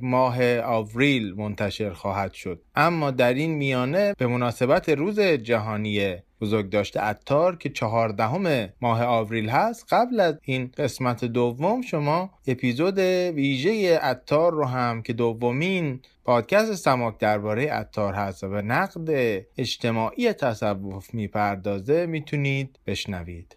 ماه 0.00 0.60
آوریل 0.60 1.34
منتشر 1.34 1.92
خواهد 1.92 2.32
شد. 2.32 2.62
اما 2.74 3.10
در 3.10 3.34
این 3.34 3.54
میانه 3.54 4.14
به 4.18 4.26
مناسبت 4.26 4.88
روز 4.88 5.20
جهانی 5.20 6.16
بزرگ 6.40 6.70
داشته 6.70 7.04
اتار 7.04 7.56
که 7.56 7.68
چهاردهم 7.68 8.68
ماه 8.80 9.02
آوریل 9.02 9.48
هست 9.48 9.86
قبل 9.90 10.20
از 10.20 10.34
این 10.42 10.70
قسمت 10.78 11.24
دوم 11.24 11.82
شما 11.82 12.30
اپیزود 12.46 12.98
ویژه 12.98 14.00
اتار 14.02 14.52
رو 14.52 14.64
هم 14.64 15.02
که 15.02 15.12
دومین 15.12 16.00
پادکست 16.24 16.74
سماک 16.74 17.18
درباره 17.18 17.72
اتار 17.72 18.14
هست 18.14 18.44
و 18.44 18.48
به 18.48 18.62
نقد 18.62 19.10
اجتماعی 19.58 20.32
تصوف 20.32 21.14
می‌پردازه 21.14 22.06
می‌تونید 22.06 22.78
بشنوید. 22.86 23.56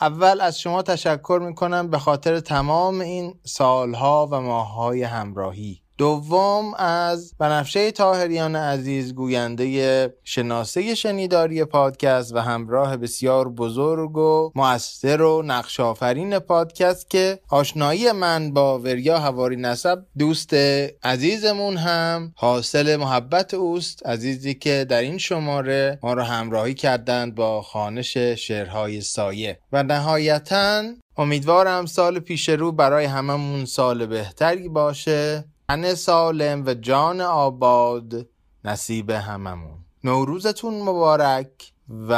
اول 0.00 0.40
از 0.40 0.60
شما 0.60 0.82
تشکر 0.82 1.40
می‌کنم 1.42 1.90
به 1.90 1.98
خاطر 1.98 2.40
تمام 2.40 3.00
این 3.00 3.40
سالها 3.44 4.28
و 4.32 4.40
ماههای 4.40 5.02
همراهی. 5.02 5.82
دوم 5.98 6.74
از 6.74 7.34
بنفشه 7.38 7.90
تاهریان 7.90 8.56
عزیز 8.56 9.14
گوینده 9.14 10.14
شناسه 10.24 10.94
شنیداری 10.94 11.64
پادکست 11.64 12.34
و 12.34 12.38
همراه 12.38 12.96
بسیار 12.96 13.48
بزرگ 13.48 14.16
و 14.16 14.50
مؤثر 14.54 15.22
و 15.22 15.42
نقشافرین 15.42 16.38
پادکست 16.38 17.10
که 17.10 17.38
آشنایی 17.48 18.12
من 18.12 18.52
با 18.52 18.78
وریا 18.78 19.18
هواری 19.18 19.56
نسب 19.56 19.98
دوست 20.18 20.54
عزیزمون 21.02 21.76
هم 21.76 22.32
حاصل 22.36 22.96
محبت 22.96 23.54
اوست. 23.54 24.06
عزیزی 24.06 24.54
که 24.54 24.86
در 24.88 25.00
این 25.00 25.18
شماره 25.18 25.98
ما 26.02 26.12
رو 26.12 26.22
همراهی 26.22 26.74
کردند 26.74 27.34
با 27.34 27.62
خانش 27.62 28.16
شعرهای 28.16 29.00
سایه. 29.00 29.58
و 29.72 29.82
نهایتا 29.82 30.82
امیدوارم 31.16 31.86
سال 31.86 32.18
پیش 32.18 32.48
رو 32.48 32.72
برای 32.72 33.04
هممون 33.04 33.64
سال 33.64 34.06
بهتری 34.06 34.68
باشه. 34.68 35.44
تن 35.70 35.94
سالم 35.94 36.66
و 36.66 36.74
جان 36.74 37.20
آباد 37.20 38.28
نصیب 38.64 39.10
هممون. 39.10 39.84
نوروزتون 40.04 40.82
مبارک 40.82 41.72
و 42.08 42.12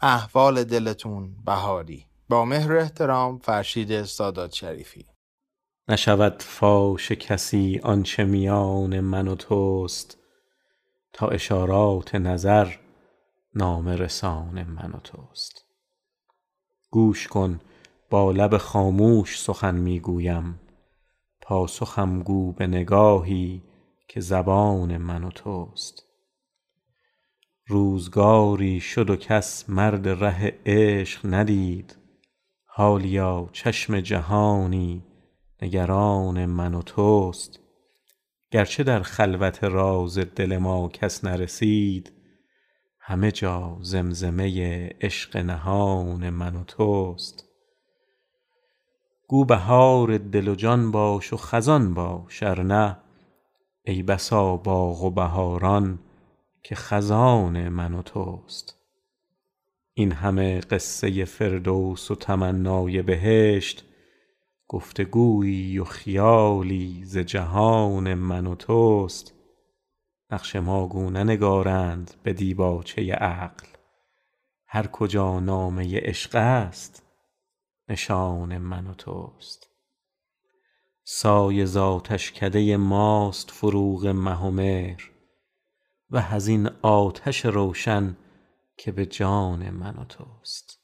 احوال 0.00 0.64
دلتون 0.64 1.36
بهاری. 1.44 2.06
با 2.28 2.44
مهر 2.44 2.76
احترام 2.76 3.38
فرشید 3.38 4.02
سادات 4.02 4.52
شریفی. 4.52 5.06
نشود 5.88 6.42
فاش 6.42 7.12
کسی 7.12 7.80
آنچه 7.82 8.24
میان 8.24 9.00
من 9.00 9.28
و 9.28 9.34
توست 9.34 10.18
تا 11.12 11.28
اشارات 11.28 12.14
نظر 12.14 12.74
نام 13.54 13.88
رسان 13.88 14.62
من 14.62 14.92
و 14.92 15.00
توست. 15.00 15.64
گوش 16.90 17.28
کن 17.28 17.60
با 18.10 18.32
لب 18.32 18.56
خاموش 18.56 19.40
سخن 19.40 19.74
می‌گویم. 19.74 20.60
پاسخم 21.48 22.22
گو 22.22 22.52
به 22.52 22.66
نگاهی 22.66 23.62
که 24.08 24.20
زبان 24.20 24.96
من 24.96 25.24
و 25.24 25.30
توست. 25.30 26.02
روزگاری 27.66 28.80
شد 28.80 29.10
و 29.10 29.16
کس 29.16 29.70
مرد 29.70 30.08
ره 30.08 30.58
عشق 30.66 31.20
ندید 31.24 31.96
حالیا 32.64 33.48
چشم 33.52 34.00
جهانی 34.00 35.04
نگران 35.62 36.46
من 36.46 36.74
و 36.74 36.82
توست. 36.82 37.60
گرچه 38.50 38.82
در 38.82 39.02
خلوت 39.02 39.64
راز 39.64 40.18
دل 40.18 40.58
ما 40.58 40.88
کس 40.88 41.24
نرسید 41.24 42.12
همه 43.00 43.32
جا 43.32 43.78
زمزمه 43.80 44.88
عشق 45.00 45.36
نهان 45.36 46.30
من 46.30 46.56
و 46.56 46.64
توست. 46.64 47.47
گو 49.30 49.44
بهار 49.44 50.18
دل 50.18 50.48
و 50.48 50.54
جان 50.54 50.90
باش 50.90 51.32
و 51.32 51.36
خزان 51.36 51.94
باش 51.94 52.42
ار 52.42 52.62
نه. 52.62 52.98
ای 53.84 54.02
بسا 54.02 54.56
باغ 54.56 55.02
و 55.04 55.10
بهاران 55.10 55.98
که 56.62 56.74
خزان 56.74 57.68
من 57.68 57.94
و 57.94 58.02
توست. 58.02 58.76
این 59.94 60.12
همه 60.12 60.60
قصه 60.60 61.24
فردوس 61.24 62.10
و 62.10 62.14
تمنای 62.14 63.02
بهشت 63.02 63.84
گفتگویی 64.68 65.78
و 65.78 65.84
خیالی 65.84 67.02
ز 67.04 67.18
جهان 67.18 68.14
من 68.14 68.46
و 68.46 68.54
توست. 68.54 69.34
نقش 70.30 70.56
ما 70.56 70.86
گو 70.86 71.10
ننگارند 71.10 72.14
به 72.22 72.32
دیباچه 72.32 73.12
عقل. 73.12 73.66
هر 74.66 74.86
کجا 74.86 75.40
نامه 75.40 76.00
عشق 76.00 76.34
است 76.34 77.07
نشان 77.88 78.58
من 78.58 78.86
و 78.86 78.94
توست. 78.94 79.68
سایه 81.04 81.64
ز 81.64 81.76
آتشکده 81.76 82.76
ماست 82.76 83.50
فروغ 83.50 84.06
مه 84.06 84.50
و 86.10 86.22
این 86.48 86.66
آتش 86.82 87.44
روشن 87.44 88.16
که 88.76 88.92
به 88.92 89.06
جان 89.06 89.70
من 89.70 89.96
و 89.96 90.04
توست. 90.04 90.77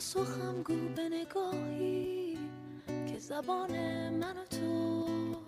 پاسخم 0.00 0.62
گو 0.62 0.74
به 0.96 1.08
نگاهی 1.08 2.38
که 2.86 3.18
زبان 3.18 3.70
من 4.10 4.36
و 4.36 4.44
توست. 4.44 5.40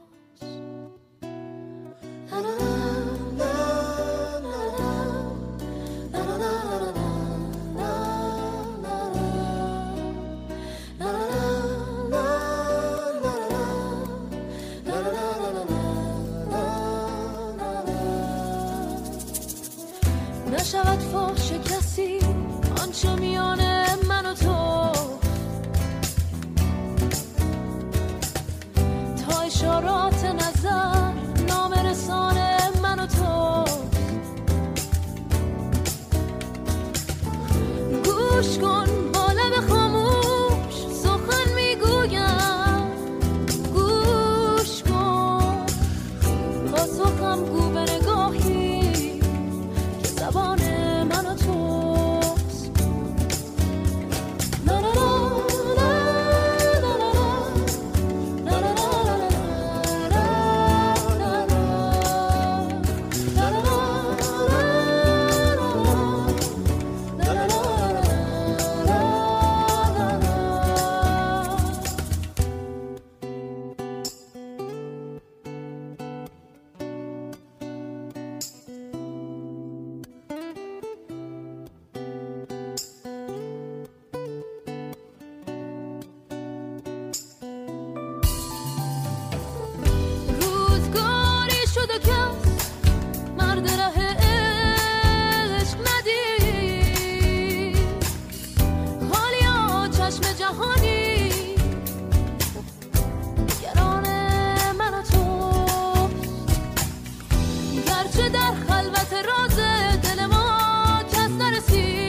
چه 108.16 108.28
در 108.28 108.54
خلوت 108.68 109.12
راز 109.12 109.56
دل 110.02 110.26
ما 110.26 111.02
کس 111.12 111.30
نرسید 111.30 112.01